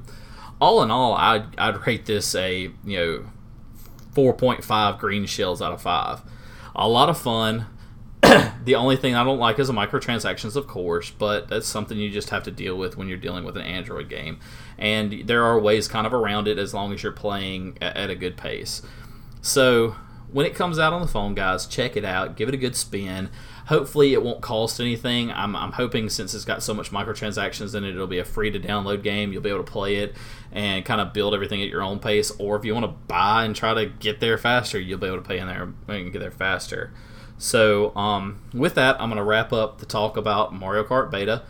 all 0.60 0.82
in 0.82 0.90
all, 0.90 1.14
I'd, 1.14 1.58
I'd 1.58 1.86
rate 1.86 2.06
this 2.06 2.34
a 2.34 2.70
you 2.84 2.98
know 2.98 3.24
4.5 4.14 4.98
green 4.98 5.26
shells 5.26 5.60
out 5.60 5.72
of 5.72 5.82
five. 5.82 6.22
A 6.74 6.88
lot 6.88 7.08
of 7.08 7.18
fun. 7.18 7.66
the 8.64 8.76
only 8.76 8.96
thing 8.96 9.16
I 9.16 9.24
don't 9.24 9.38
like 9.38 9.58
is 9.58 9.66
the 9.66 9.74
microtransactions, 9.74 10.54
of 10.54 10.68
course, 10.68 11.10
but 11.10 11.48
that's 11.48 11.66
something 11.66 11.98
you 11.98 12.08
just 12.08 12.30
have 12.30 12.44
to 12.44 12.52
deal 12.52 12.76
with 12.76 12.96
when 12.96 13.08
you're 13.08 13.18
dealing 13.18 13.44
with 13.44 13.56
an 13.56 13.62
Android 13.62 14.08
game. 14.08 14.38
And 14.78 15.26
there 15.26 15.42
are 15.42 15.58
ways 15.58 15.88
kind 15.88 16.06
of 16.06 16.14
around 16.14 16.46
it 16.46 16.56
as 16.56 16.72
long 16.72 16.92
as 16.92 17.02
you're 17.02 17.10
playing 17.10 17.78
at 17.80 18.10
a 18.10 18.14
good 18.14 18.36
pace. 18.36 18.82
So 19.42 19.96
when 20.32 20.46
it 20.46 20.54
comes 20.54 20.78
out 20.78 20.92
on 20.92 21.02
the 21.02 21.08
phone, 21.08 21.34
guys, 21.34 21.66
check 21.66 21.96
it 21.96 22.04
out. 22.04 22.36
Give 22.36 22.48
it 22.48 22.54
a 22.54 22.58
good 22.58 22.74
spin. 22.74 23.28
Hopefully, 23.66 24.12
it 24.12 24.22
won't 24.22 24.40
cost 24.40 24.80
anything. 24.80 25.30
I'm, 25.30 25.54
I'm 25.54 25.72
hoping 25.72 26.08
since 26.08 26.34
it's 26.34 26.44
got 26.44 26.62
so 26.62 26.72
much 26.72 26.90
microtransactions 26.90 27.74
in 27.74 27.84
it, 27.84 27.90
it'll 27.90 28.06
be 28.06 28.18
a 28.18 28.24
free 28.24 28.50
to 28.50 28.58
download 28.58 29.02
game. 29.02 29.32
You'll 29.32 29.42
be 29.42 29.50
able 29.50 29.64
to 29.64 29.70
play 29.70 29.96
it 29.96 30.16
and 30.50 30.84
kind 30.84 31.00
of 31.00 31.12
build 31.12 31.34
everything 31.34 31.60
at 31.60 31.68
your 31.68 31.82
own 31.82 31.98
pace. 31.98 32.30
Or 32.38 32.56
if 32.56 32.64
you 32.64 32.72
want 32.72 32.86
to 32.86 32.92
buy 33.08 33.44
and 33.44 33.54
try 33.54 33.74
to 33.74 33.86
get 33.86 34.20
there 34.20 34.38
faster, 34.38 34.80
you'll 34.80 34.98
be 34.98 35.06
able 35.06 35.18
to 35.18 35.22
pay 35.22 35.38
in 35.38 35.46
there 35.48 35.72
and 35.88 36.12
get 36.12 36.20
there 36.20 36.30
faster. 36.30 36.92
So, 37.36 37.94
um, 37.96 38.40
with 38.54 38.74
that, 38.76 39.00
I'm 39.00 39.08
going 39.08 39.16
to 39.18 39.24
wrap 39.24 39.52
up 39.52 39.78
the 39.78 39.86
talk 39.86 40.16
about 40.16 40.54
Mario 40.54 40.84
Kart 40.84 41.10
Beta. 41.10 41.42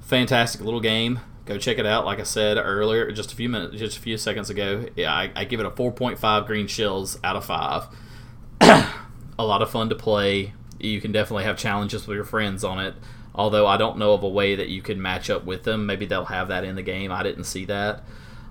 Fantastic 0.00 0.60
little 0.60 0.80
game 0.80 1.20
go 1.48 1.56
check 1.56 1.78
it 1.78 1.86
out. 1.86 2.04
Like 2.04 2.20
I 2.20 2.24
said 2.24 2.58
earlier, 2.58 3.10
just 3.10 3.32
a 3.32 3.36
few 3.36 3.48
minutes, 3.48 3.76
just 3.76 3.96
a 3.96 4.00
few 4.00 4.18
seconds 4.18 4.50
ago, 4.50 4.86
yeah, 4.94 5.12
I, 5.12 5.30
I 5.34 5.44
give 5.44 5.60
it 5.60 5.66
a 5.66 5.70
4.5 5.70 6.46
green 6.46 6.66
shells 6.66 7.18
out 7.24 7.36
of 7.36 7.44
five. 7.46 7.86
a 8.60 9.44
lot 9.44 9.62
of 9.62 9.70
fun 9.70 9.88
to 9.88 9.94
play. 9.94 10.52
You 10.78 11.00
can 11.00 11.10
definitely 11.10 11.44
have 11.44 11.56
challenges 11.56 12.06
with 12.06 12.16
your 12.16 12.24
friends 12.24 12.62
on 12.64 12.78
it. 12.78 12.94
Although 13.34 13.66
I 13.66 13.78
don't 13.78 13.96
know 13.96 14.12
of 14.12 14.22
a 14.22 14.28
way 14.28 14.56
that 14.56 14.68
you 14.68 14.82
can 14.82 15.00
match 15.00 15.30
up 15.30 15.44
with 15.44 15.62
them. 15.62 15.86
Maybe 15.86 16.04
they'll 16.04 16.26
have 16.26 16.48
that 16.48 16.64
in 16.64 16.76
the 16.76 16.82
game. 16.82 17.10
I 17.10 17.22
didn't 17.22 17.44
see 17.44 17.64
that. 17.64 18.02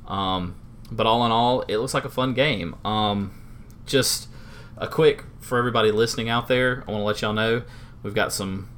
Um, 0.08 0.56
but 0.90 1.06
all 1.06 1.24
in 1.26 1.32
all, 1.32 1.62
it 1.68 1.78
looks 1.78 1.94
like 1.94 2.06
a 2.06 2.10
fun 2.10 2.34
game. 2.34 2.76
Um, 2.84 3.32
just 3.86 4.28
a 4.78 4.88
quick 4.88 5.24
for 5.40 5.60
everybody 5.60 5.92
listening 5.92 6.30
out 6.30 6.48
there. 6.48 6.84
I 6.88 6.92
want 6.92 7.02
to 7.02 7.06
let 7.06 7.22
y'all 7.22 7.34
know 7.34 7.64
we've 8.02 8.16
got 8.16 8.34
some 8.34 8.70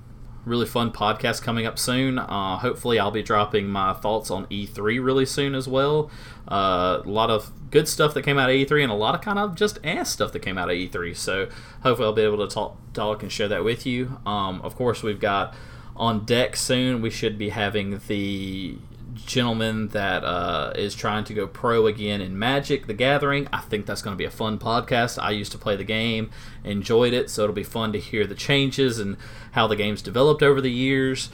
really 0.50 0.66
fun 0.66 0.92
podcast 0.92 1.42
coming 1.42 1.66
up 1.66 1.80
soon. 1.80 2.20
Uh, 2.20 2.58
hopefully, 2.58 3.00
I'll 3.00 3.12
be 3.12 3.24
dropping 3.24 3.68
my 3.68 3.94
thoughts 3.94 4.30
on 4.30 4.46
E3 4.48 5.04
really 5.04 5.26
soon 5.26 5.56
as 5.56 5.68
well. 5.68 6.10
Uh, 6.48 7.02
a 7.06 7.10
lot 7.10 7.30
of 7.30 7.52
good 7.72 7.88
stuff 7.88 8.14
that 8.16 8.24
came 8.24 8.38
out 8.38 8.50
of 8.50 8.56
E3 8.56 8.84
and 8.84 8.92
a 8.92 8.96
lot 8.96 9.16
of 9.16 9.22
kind 9.22 9.40
of 9.40 9.56
just 9.56 9.80
ass 9.84 10.10
stuff 10.10 10.32
that 10.34 10.40
came 10.40 10.58
out 10.58 10.70
of 10.70 10.76
E3. 10.76 11.16
So 11.16 11.48
hopefully, 11.84 12.06
I'll 12.08 12.14
be 12.14 12.24
able 12.24 12.46
to 12.46 12.54
talk, 12.54 12.78
talk 12.94 13.24
and 13.24 13.32
share 13.32 13.48
that 13.48 13.64
with 13.64 13.86
you. 13.86 14.18
Um, 14.26 14.62
of 14.62 14.76
course, 14.76 15.04
we've 15.04 15.20
got 15.20 15.54
on 15.96 16.26
deck 16.26 16.56
soon. 16.56 17.02
We 17.02 17.10
should 17.10 17.38
be 17.38 17.50
having 17.50 18.00
the 18.08 18.78
gentleman 19.30 19.90
that 19.90 20.24
uh, 20.24 20.74
is 20.76 20.96
trying 20.96 21.24
to 21.24 21.34
go 21.34 21.48
pro 21.48 21.86
again 21.86 22.20
in 22.20 22.38
Magic 22.38 22.88
the 22.88 22.94
Gathering. 22.94 23.48
I 23.54 23.62
think 23.62 23.86
that's 23.86 24.02
going 24.02 24.16
to 24.16 24.18
be 24.18 24.26
a 24.26 24.32
fun 24.32 24.58
podcast. 24.58 25.22
I 25.22 25.32
used 25.32 25.52
to 25.54 25.58
play 25.58 25.76
the 25.76 25.84
game, 25.84 26.32
enjoyed 26.64 27.14
it, 27.14 27.30
so 27.30 27.44
it'll 27.44 27.56
be 27.56 27.64
fun 27.64 27.94
to 27.94 28.00
hear 28.00 28.26
the 28.26 28.36
changes 28.36 29.00
and 29.00 29.16
how 29.52 29.68
the 29.68 29.76
game's 29.76 30.02
developed 30.02 30.42
over 30.42 30.60
the 30.60 30.72
years. 30.72 31.30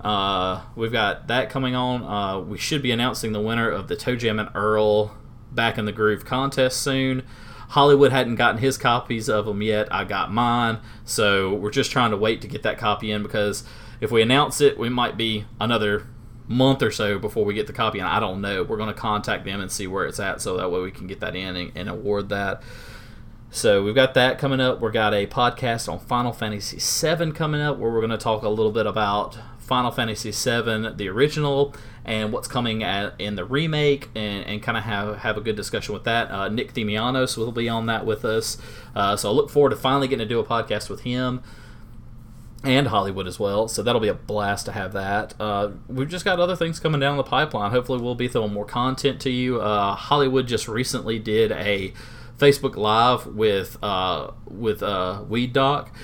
Uh, 0.00 0.62
we've 0.74 0.92
got 0.92 1.28
that 1.28 1.48
coming 1.48 1.74
on. 1.74 2.02
Uh, 2.02 2.40
we 2.40 2.58
should 2.58 2.82
be 2.82 2.90
announcing 2.90 3.32
the 3.32 3.40
winner 3.40 3.70
of 3.70 3.88
the 3.88 3.96
ToeJam 3.96 4.40
and 4.40 4.50
Earl 4.54 5.16
Back 5.52 5.78
in 5.78 5.84
the 5.84 5.92
Groove 5.92 6.24
contest 6.24 6.82
soon. 6.82 7.22
Holliwood 7.70 8.10
hadn't 8.10 8.36
gotten 8.36 8.60
his 8.60 8.76
copies 8.76 9.28
of 9.28 9.46
them 9.46 9.62
yet. 9.62 9.92
I 9.92 10.04
got 10.04 10.32
mine, 10.32 10.80
so 11.04 11.54
we're 11.54 11.70
just 11.70 11.90
trying 11.90 12.10
to 12.10 12.16
wait 12.16 12.40
to 12.42 12.48
get 12.48 12.62
that 12.64 12.78
copy 12.78 13.10
in 13.10 13.22
because 13.22 13.64
if 14.00 14.10
we 14.10 14.20
announce 14.20 14.60
it, 14.60 14.78
we 14.78 14.88
might 14.88 15.16
be 15.16 15.46
another 15.58 16.06
month 16.48 16.82
or 16.82 16.90
so 16.90 17.18
before 17.18 17.44
we 17.44 17.54
get 17.54 17.66
the 17.66 17.72
copy 17.72 17.98
and 17.98 18.08
I 18.08 18.20
don't 18.20 18.40
know. 18.40 18.62
We're 18.62 18.76
going 18.76 18.92
to 18.92 18.98
contact 18.98 19.44
them 19.44 19.60
and 19.60 19.70
see 19.70 19.86
where 19.86 20.06
it's 20.06 20.20
at 20.20 20.40
so 20.40 20.56
that 20.56 20.70
way 20.70 20.80
we 20.80 20.90
can 20.90 21.06
get 21.06 21.20
that 21.20 21.34
in 21.34 21.56
and, 21.56 21.72
and 21.74 21.88
award 21.88 22.28
that. 22.28 22.62
So 23.50 23.82
we've 23.82 23.94
got 23.94 24.14
that 24.14 24.38
coming 24.38 24.60
up. 24.60 24.80
We've 24.80 24.92
got 24.92 25.14
a 25.14 25.26
podcast 25.26 25.90
on 25.90 25.98
Final 25.98 26.32
Fantasy 26.32 26.78
VII 26.78 27.32
coming 27.32 27.60
up 27.60 27.78
where 27.78 27.90
we're 27.90 28.00
going 28.00 28.10
to 28.10 28.18
talk 28.18 28.42
a 28.42 28.48
little 28.48 28.72
bit 28.72 28.86
about 28.86 29.38
Final 29.58 29.90
Fantasy 29.90 30.30
VII, 30.30 30.90
the 30.96 31.08
original, 31.08 31.74
and 32.04 32.32
what's 32.32 32.46
coming 32.46 32.84
at, 32.84 33.14
in 33.18 33.34
the 33.34 33.44
remake, 33.44 34.08
and, 34.14 34.44
and 34.46 34.62
kind 34.62 34.78
of 34.78 34.84
have, 34.84 35.18
have 35.18 35.36
a 35.36 35.40
good 35.40 35.56
discussion 35.56 35.92
with 35.92 36.04
that. 36.04 36.30
Uh, 36.30 36.48
Nick 36.48 36.72
Themianos 36.74 37.36
will 37.36 37.50
be 37.50 37.68
on 37.68 37.86
that 37.86 38.06
with 38.06 38.24
us. 38.24 38.58
Uh, 38.94 39.16
so 39.16 39.30
I 39.30 39.32
look 39.32 39.50
forward 39.50 39.70
to 39.70 39.76
finally 39.76 40.06
getting 40.06 40.26
to 40.26 40.28
do 40.28 40.38
a 40.38 40.44
podcast 40.44 40.88
with 40.88 41.00
him 41.00 41.42
and 42.66 42.88
Holliwood 42.88 43.26
as 43.26 43.38
well. 43.38 43.68
So 43.68 43.82
that'll 43.82 44.00
be 44.00 44.08
a 44.08 44.14
blast 44.14 44.66
to 44.66 44.72
have 44.72 44.92
that. 44.92 45.34
Uh, 45.40 45.70
we've 45.88 46.08
just 46.08 46.24
got 46.24 46.40
other 46.40 46.56
things 46.56 46.80
coming 46.80 47.00
down 47.00 47.16
the 47.16 47.22
pipeline. 47.22 47.70
Hopefully, 47.70 48.00
we'll 48.00 48.14
be 48.14 48.28
throwing 48.28 48.52
more 48.52 48.64
content 48.64 49.20
to 49.22 49.30
you. 49.30 49.60
Uh, 49.60 49.96
Holliwood 49.96 50.46
just 50.46 50.68
recently 50.68 51.18
did 51.18 51.52
a 51.52 51.92
Facebook 52.38 52.76
Live 52.76 53.26
with 53.26 53.78
uh, 53.82 54.32
with 54.46 54.82
uh, 54.82 55.22
Weed 55.28 55.52
Doc. 55.52 55.94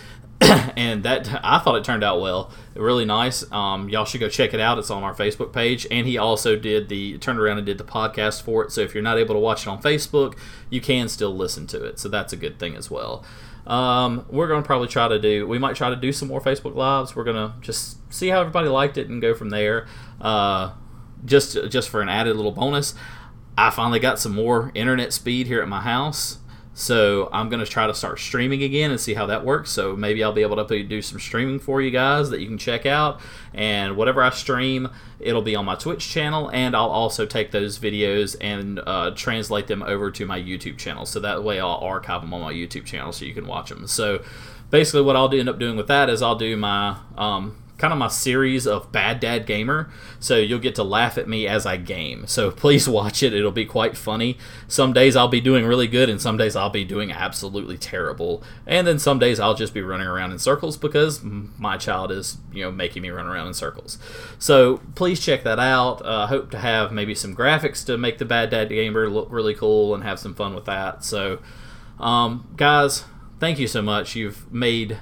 and 0.76 1.04
that 1.04 1.40
I 1.44 1.58
thought 1.58 1.76
it 1.76 1.84
turned 1.84 2.02
out 2.02 2.20
well, 2.20 2.50
really 2.74 3.04
nice. 3.04 3.50
Um, 3.52 3.88
y'all 3.88 4.04
should 4.04 4.20
go 4.20 4.28
check 4.28 4.52
it 4.52 4.60
out. 4.60 4.78
It's 4.78 4.90
on 4.90 5.04
our 5.04 5.14
Facebook 5.14 5.52
page, 5.52 5.86
and 5.90 6.06
he 6.06 6.18
also 6.18 6.56
did 6.56 6.88
the 6.88 7.18
turned 7.18 7.38
around 7.38 7.58
and 7.58 7.66
did 7.66 7.78
the 7.78 7.84
podcast 7.84 8.42
for 8.42 8.64
it. 8.64 8.72
So 8.72 8.80
if 8.80 8.92
you're 8.92 9.04
not 9.04 9.18
able 9.18 9.34
to 9.36 9.40
watch 9.40 9.62
it 9.62 9.68
on 9.68 9.80
Facebook, 9.80 10.36
you 10.68 10.80
can 10.80 11.08
still 11.08 11.34
listen 11.34 11.66
to 11.68 11.84
it. 11.84 12.00
So 12.00 12.08
that's 12.08 12.32
a 12.32 12.36
good 12.36 12.58
thing 12.58 12.74
as 12.74 12.90
well. 12.90 13.24
Um, 13.66 14.26
we're 14.28 14.48
going 14.48 14.62
to 14.62 14.66
probably 14.66 14.88
try 14.88 15.08
to 15.08 15.18
do. 15.18 15.46
We 15.46 15.58
might 15.58 15.76
try 15.76 15.90
to 15.90 15.96
do 15.96 16.12
some 16.12 16.28
more 16.28 16.40
Facebook 16.40 16.74
lives. 16.74 17.14
We're 17.14 17.24
going 17.24 17.36
to 17.36 17.54
just 17.60 17.98
see 18.12 18.28
how 18.28 18.40
everybody 18.40 18.68
liked 18.68 18.98
it 18.98 19.08
and 19.08 19.22
go 19.22 19.34
from 19.34 19.50
there. 19.50 19.86
Uh, 20.20 20.72
just 21.24 21.56
just 21.70 21.88
for 21.88 22.02
an 22.02 22.08
added 22.08 22.34
little 22.36 22.52
bonus, 22.52 22.94
I 23.56 23.70
finally 23.70 24.00
got 24.00 24.18
some 24.18 24.34
more 24.34 24.72
internet 24.74 25.12
speed 25.12 25.46
here 25.46 25.62
at 25.62 25.68
my 25.68 25.80
house. 25.80 26.38
So 26.74 27.28
I'm 27.32 27.48
going 27.48 27.64
to 27.64 27.70
try 27.70 27.86
to 27.86 27.94
start 27.94 28.18
streaming 28.18 28.62
again 28.62 28.90
and 28.90 28.98
see 28.98 29.14
how 29.14 29.26
that 29.26 29.44
works. 29.44 29.70
So 29.70 29.94
maybe 29.94 30.24
I'll 30.24 30.32
be 30.32 30.42
able 30.42 30.64
to 30.64 30.82
do 30.82 31.02
some 31.02 31.20
streaming 31.20 31.58
for 31.58 31.82
you 31.82 31.90
guys 31.90 32.30
that 32.30 32.40
you 32.40 32.46
can 32.46 32.58
check 32.58 32.86
out. 32.86 33.20
And 33.52 33.96
whatever 33.96 34.22
I 34.22 34.30
stream, 34.30 34.88
it'll 35.20 35.42
be 35.42 35.54
on 35.54 35.66
my 35.66 35.74
Twitch 35.74 36.08
channel. 36.08 36.50
And 36.50 36.74
I'll 36.74 36.88
also 36.88 37.26
take 37.26 37.50
those 37.50 37.78
videos 37.78 38.36
and 38.40 38.80
uh, 38.86 39.10
translate 39.14 39.66
them 39.66 39.82
over 39.82 40.10
to 40.12 40.24
my 40.24 40.40
YouTube 40.40 40.78
channel. 40.78 41.04
So 41.04 41.20
that 41.20 41.44
way 41.44 41.60
I'll 41.60 41.76
archive 41.76 42.22
them 42.22 42.32
on 42.32 42.40
my 42.40 42.52
YouTube 42.52 42.86
channel 42.86 43.12
so 43.12 43.26
you 43.26 43.34
can 43.34 43.46
watch 43.46 43.68
them. 43.68 43.86
So 43.86 44.24
basically 44.70 45.02
what 45.02 45.14
I'll 45.14 45.32
end 45.32 45.48
up 45.48 45.58
doing 45.58 45.76
with 45.76 45.88
that 45.88 46.08
is 46.08 46.22
I'll 46.22 46.36
do 46.36 46.56
my 46.56 46.96
um, 47.18 47.56
kind 47.78 47.92
of 47.92 47.98
my 47.98 48.08
series 48.08 48.66
of 48.66 48.92
Bad 48.92 49.18
Dad 49.18 49.44
Gamer. 49.44 49.90
So 50.20 50.36
you'll 50.36 50.60
get 50.60 50.76
to 50.76 50.84
laugh 50.84 51.18
at 51.18 51.28
me 51.28 51.48
as 51.48 51.66
I 51.66 51.76
game. 51.76 52.26
So 52.26 52.50
please 52.62 52.88
watch 52.88 53.22
it. 53.22 53.32
It'll 53.32 53.50
be 53.50 53.64
quite 53.64 53.96
funny. 53.96 54.38
Some 54.68 54.92
days 54.92 55.16
I'll 55.16 55.28
be 55.28 55.40
doing 55.40 55.66
really 55.66 55.88
good, 55.88 56.08
and 56.08 56.20
some 56.20 56.36
days 56.36 56.54
I'll 56.54 56.70
be 56.70 56.84
doing 56.84 57.10
absolutely 57.10 57.76
terrible. 57.76 58.42
And 58.66 58.86
then 58.86 58.98
some 58.98 59.18
days 59.18 59.40
I'll 59.40 59.54
just 59.54 59.74
be 59.74 59.82
running 59.82 60.06
around 60.06 60.32
in 60.32 60.38
circles 60.38 60.76
because 60.76 61.22
my 61.22 61.76
child 61.76 62.12
is, 62.12 62.38
you 62.52 62.62
know, 62.62 62.70
making 62.70 63.02
me 63.02 63.10
run 63.10 63.26
around 63.26 63.48
in 63.48 63.54
circles. 63.54 63.98
So 64.38 64.80
please 64.94 65.18
check 65.18 65.42
that 65.42 65.58
out. 65.58 66.04
I 66.04 66.22
uh, 66.22 66.26
hope 66.28 66.50
to 66.52 66.58
have 66.58 66.92
maybe 66.92 67.14
some 67.14 67.34
graphics 67.34 67.84
to 67.86 67.98
make 67.98 68.18
the 68.18 68.24
Bad 68.24 68.50
Dad 68.50 68.68
Gamer 68.68 69.08
look 69.10 69.28
really 69.30 69.54
cool 69.54 69.94
and 69.94 70.04
have 70.04 70.18
some 70.18 70.34
fun 70.34 70.54
with 70.54 70.66
that. 70.66 71.04
So, 71.04 71.40
um, 71.98 72.48
guys, 72.56 73.04
thank 73.40 73.58
you 73.58 73.66
so 73.66 73.82
much. 73.82 74.14
You've 74.14 74.52
made 74.52 74.98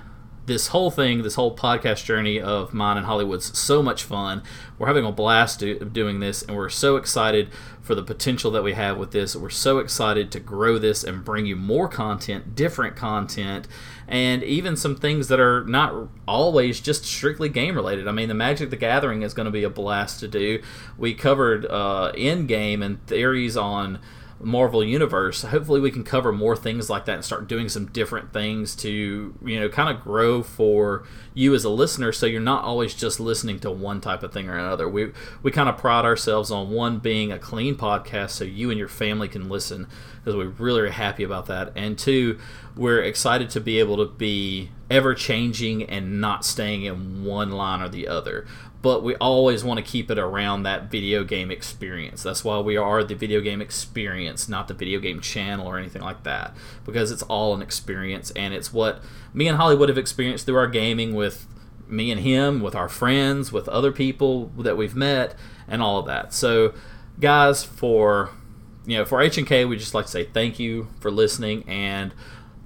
this 0.51 0.67
whole 0.67 0.91
thing, 0.91 1.23
this 1.23 1.37
whole 1.37 1.55
podcast 1.55 2.05
journey 2.05 2.41
of 2.41 2.75
mine 2.75 2.97
and 2.97 3.07
Holliwood's 3.07 3.57
so 3.57 3.85
much 3.85 4.03
fun. 4.03 4.43
We're 4.81 4.89
having 4.89 5.05
a 5.05 5.13
blast 5.13 5.61
do, 5.61 5.79
doing 5.79 6.19
this, 6.19 6.43
and 6.43 6.57
we're 6.57 6.69
so 6.69 6.97
excited 6.97 7.51
for 7.81 7.95
the 7.95 8.03
potential 8.03 8.51
that 8.51 8.65
we 8.65 8.73
have 8.73 8.99
with 8.99 9.13
this. 9.13 9.37
We're 9.37 9.49
so 9.49 9.79
excited 9.79 10.33
to 10.33 10.41
grow 10.41 10.77
this 10.77 11.05
and 11.05 11.25
bring 11.25 11.47
you 11.47 11.55
more 11.55 11.87
content, 11.87 12.57
different 12.57 12.97
content, 12.97 13.69
and 14.09 14.43
even 14.43 14.77
some 14.77 14.97
things 14.97 15.29
that 15.29 15.39
are 15.39 15.65
not 15.67 16.09
always 16.27 16.81
just 16.81 17.05
strictly 17.05 17.49
game 17.49 17.77
related. 17.77 18.09
I 18.09 18.13
mean, 18.13 18.27
the 18.27 18.35
Magic 18.35 18.71
the 18.71 18.77
Gathering 18.77 19.23
is 19.23 19.33
going 19.33 19.47
to 19.47 19.53
be 19.53 19.63
a 19.63 19.71
blast 19.71 20.19
to 20.19 20.27
do. 20.27 20.61
We 20.99 21.15
covered 21.15 21.65
uh, 21.67 22.11
in 22.17 22.49
game 22.49 22.83
and 22.83 23.07
theories 23.07 23.57
on 23.57 24.01
Marvel 24.43 24.83
Universe, 24.83 25.43
hopefully 25.43 25.81
we 25.81 25.91
can 25.91 26.03
cover 26.03 26.33
more 26.33 26.57
things 26.57 26.89
like 26.89 27.05
that 27.05 27.17
and 27.17 27.25
start 27.25 27.47
doing 27.47 27.69
some 27.69 27.87
different 27.87 28.33
things 28.33 28.75
to, 28.77 29.35
you 29.45 29.61
know, 29.61 29.69
kind 29.69 29.95
of 29.95 30.03
grow 30.03 30.43
for 30.43 31.05
you 31.35 31.55
as 31.55 31.65
a 31.65 31.69
listener 31.69 32.11
so 32.11 32.27
you're 32.27 32.41
not 32.41 32.65
always 32.65 32.95
just 32.95 33.21
listening 33.21 33.59
to 33.61 33.71
one 33.71 34.01
type 34.01 34.23
of 34.23 34.33
thing 34.33 34.49
or 34.49 34.57
another. 34.57 34.89
We 34.89 35.13
we 35.43 35.51
kind 35.51 35.69
of 35.69 35.77
pride 35.77 36.05
ourselves 36.05 36.51
on 36.51 36.71
one 36.71 36.99
being 36.99 37.31
a 37.31 37.39
clean 37.39 37.77
podcast 37.77 38.31
so 38.31 38.45
you 38.45 38.71
and 38.71 38.79
your 38.79 38.89
family 38.89 39.29
can 39.29 39.49
listen 39.49 39.87
because 40.17 40.35
we're 40.35 40.49
really 40.49 40.91
happy 40.91 41.23
about 41.23 41.47
that. 41.47 41.73
And 41.77 41.99
two, 41.99 42.39
we're 42.77 43.03
excited 43.03 43.51
to 43.51 43.61
be 43.61 43.79
able 43.79 43.99
to 43.99 44.07
be 44.07 44.71
ever 44.91 45.15
changing 45.15 45.85
and 45.85 46.21
not 46.21 46.45
staying 46.45 46.85
in 46.85 47.25
one 47.25 47.51
line 47.51 47.81
or 47.81 47.89
the 47.89 48.09
other 48.09 48.47
but 48.83 49.03
we 49.03 49.15
always 49.17 49.63
want 49.63 49.79
to 49.79 49.85
keep 49.85 50.11
it 50.11 50.19
around 50.19 50.63
that 50.63 50.91
video 50.91 51.23
game 51.23 51.51
experience. 51.51 52.23
That's 52.23 52.45
why 52.45 52.61
we 52.61 52.77
are 52.77 53.05
the 53.05 53.15
video 53.15 53.41
game 53.41 53.61
experience, 53.61 54.49
not 54.49 54.69
the 54.69 54.75
video 54.75 55.01
game 55.01 55.21
channel 55.21 55.67
or 55.67 55.79
anything 55.79 56.03
like 56.03 56.23
that, 56.23 56.55
because 56.85 57.11
it's 57.11 57.23
all 57.25 57.55
an 57.55 57.61
experience 57.61 58.31
and 58.33 58.55
it's 58.55 58.73
what 58.73 59.03
me 59.35 59.49
and 59.49 59.59
Holliwood 59.59 59.89
have 59.89 59.99
experienced 59.99 60.47
through 60.47 60.57
our 60.57 60.67
gaming 60.67 61.15
with 61.15 61.47
me 61.89 62.11
and 62.11 62.21
him, 62.21 62.63
with 62.63 62.75
our 62.75 62.89
friends, 62.89 63.53
with 63.53 63.69
other 63.69 63.93
people 63.93 64.47
that 64.57 64.77
we've 64.77 64.95
met, 64.95 65.35
and 65.69 65.83
all 65.83 65.99
of 65.99 66.07
that. 66.07 66.33
So, 66.33 66.73
guys, 67.19 67.65
for 67.65 68.31
you 68.87 68.97
know, 68.97 69.05
for 69.05 69.21
H 69.21 69.37
and 69.37 69.47
K, 69.47 69.65
we 69.67 69.77
just 69.77 69.93
like 69.93 70.07
to 70.07 70.11
say 70.11 70.25
thank 70.25 70.59
you 70.59 70.89
for 71.01 71.11
listening 71.11 71.65
and 71.69 72.15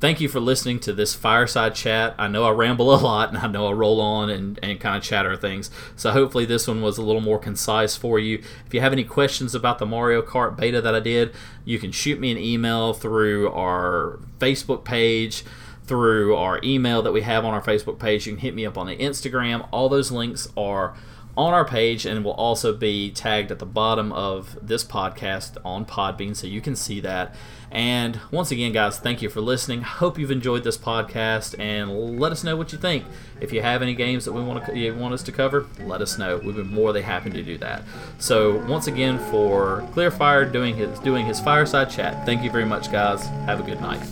thank 0.05 0.21
you 0.21 0.29
for 0.29 0.39
listening 0.39 0.79
to 0.79 0.93
this 0.93 1.15
fireside 1.15 1.75
chat. 1.75 2.15
I 2.19 2.29
know 2.29 2.45
I 2.45 2.51
ramble 2.51 2.95
a 2.95 3.01
lot 3.01 3.31
and 3.31 3.39
I 3.39 3.47
know 3.47 3.69
I 3.69 3.73
roll 3.73 4.03
on 4.03 4.29
and, 4.29 4.61
and 4.63 4.79
kind 4.79 4.99
of 4.99 5.03
chatter 5.03 5.35
things. 5.35 5.71
So 5.97 6.11
hopefully 6.11 6.45
this 6.45 6.69
one 6.69 6.83
was 6.83 6.99
a 6.99 7.03
little 7.03 7.23
more 7.23 7.39
concise 7.39 7.97
for 7.97 8.19
you. 8.19 8.43
If 8.67 8.75
you 8.75 8.81
have 8.81 8.93
any 8.93 9.05
questions 9.05 9.55
about 9.55 9.79
the 9.79 9.87
Mario 9.87 10.21
Kart 10.21 10.59
beta 10.59 10.83
that 10.83 10.95
I 10.95 11.01
did, 11.01 11.35
you 11.65 11.79
can 11.79 11.91
shoot 11.91 12.21
me 12.21 12.31
an 12.31 12.37
email 12.37 12.93
through 12.93 13.51
our 13.53 14.21
Facebook 14.39 14.85
page, 14.85 15.43
through 15.87 16.37
our 16.37 16.61
email 16.63 17.01
that 17.01 17.13
we 17.13 17.23
have 17.23 17.47
on 17.47 17.55
our 17.55 17.63
Facebook 17.63 17.99
page. 17.99 18.27
You 18.27 18.35
can 18.35 18.41
hit 18.41 18.55
me 18.55 18.67
up 18.67 18.77
on 18.77 18.87
the 18.87 18.97
Instagram. 18.99 19.67
All 19.71 19.89
those 19.89 20.13
links 20.13 20.49
are 20.55 20.95
on 21.37 21.53
our 21.53 21.65
page 21.65 22.07
and 22.07 22.25
will 22.25 22.33
also 22.33 22.73
be 22.73 23.11
tagged 23.11 23.51
at 23.51 23.59
the 23.59 23.67
bottom 23.67 24.13
of 24.13 24.59
this 24.63 24.85
podcast 24.85 25.57
on 25.65 25.85
Podbean 25.85 26.37
so 26.37 26.47
you 26.47 26.61
can 26.61 26.77
see 26.77 27.01
that. 27.01 27.35
And 27.71 28.21
once 28.31 28.53
again, 28.53 28.73
guys, 28.73 29.01
thank 29.01 29.21
you 29.21 29.29
for 29.29 29.41
listening. 29.41 29.83
Hope 29.83 30.17
you've 30.17 30.31
enjoyed 30.31 30.63
this 30.63 30.79
podcast, 30.79 31.59
and 31.59 32.21
let 32.21 32.31
us 32.31 32.45
know 32.45 32.55
what 32.55 32.71
you 32.71 32.79
think. 32.79 33.05
If 33.41 33.53
you 33.53 33.63
have 33.63 33.83
any 33.83 33.95
games 33.95 34.25
that 34.27 34.33
we 34.33 34.43
want 34.43 34.65
to 34.65 34.79
you 34.79 34.95
want 34.95 35.13
us 35.13 35.25
to 35.25 35.33
cover, 35.33 35.67
let 35.81 36.01
us 36.01 36.17
know. 36.17 36.37
We've 36.37 36.55
been 36.55 36.73
more 36.73 36.93
than 36.93 37.03
happy 37.03 37.31
to 37.31 37.43
do 37.43 37.59
that. 37.59 37.83
So 38.19 38.65
once 38.67 38.87
again, 38.87 39.19
for 39.31 39.85
Kleerfyre 39.93 40.53
doing 40.53 40.77
his 40.77 40.99
doing 41.01 41.27
his 41.27 41.41
fireside 41.41 41.91
chat, 41.91 42.25
thank 42.25 42.45
you 42.45 42.51
very 42.51 42.65
much, 42.65 42.93
guys. 42.93 43.27
Have 43.47 43.59
a 43.59 43.65
good 43.65 43.81
night. 43.81 44.03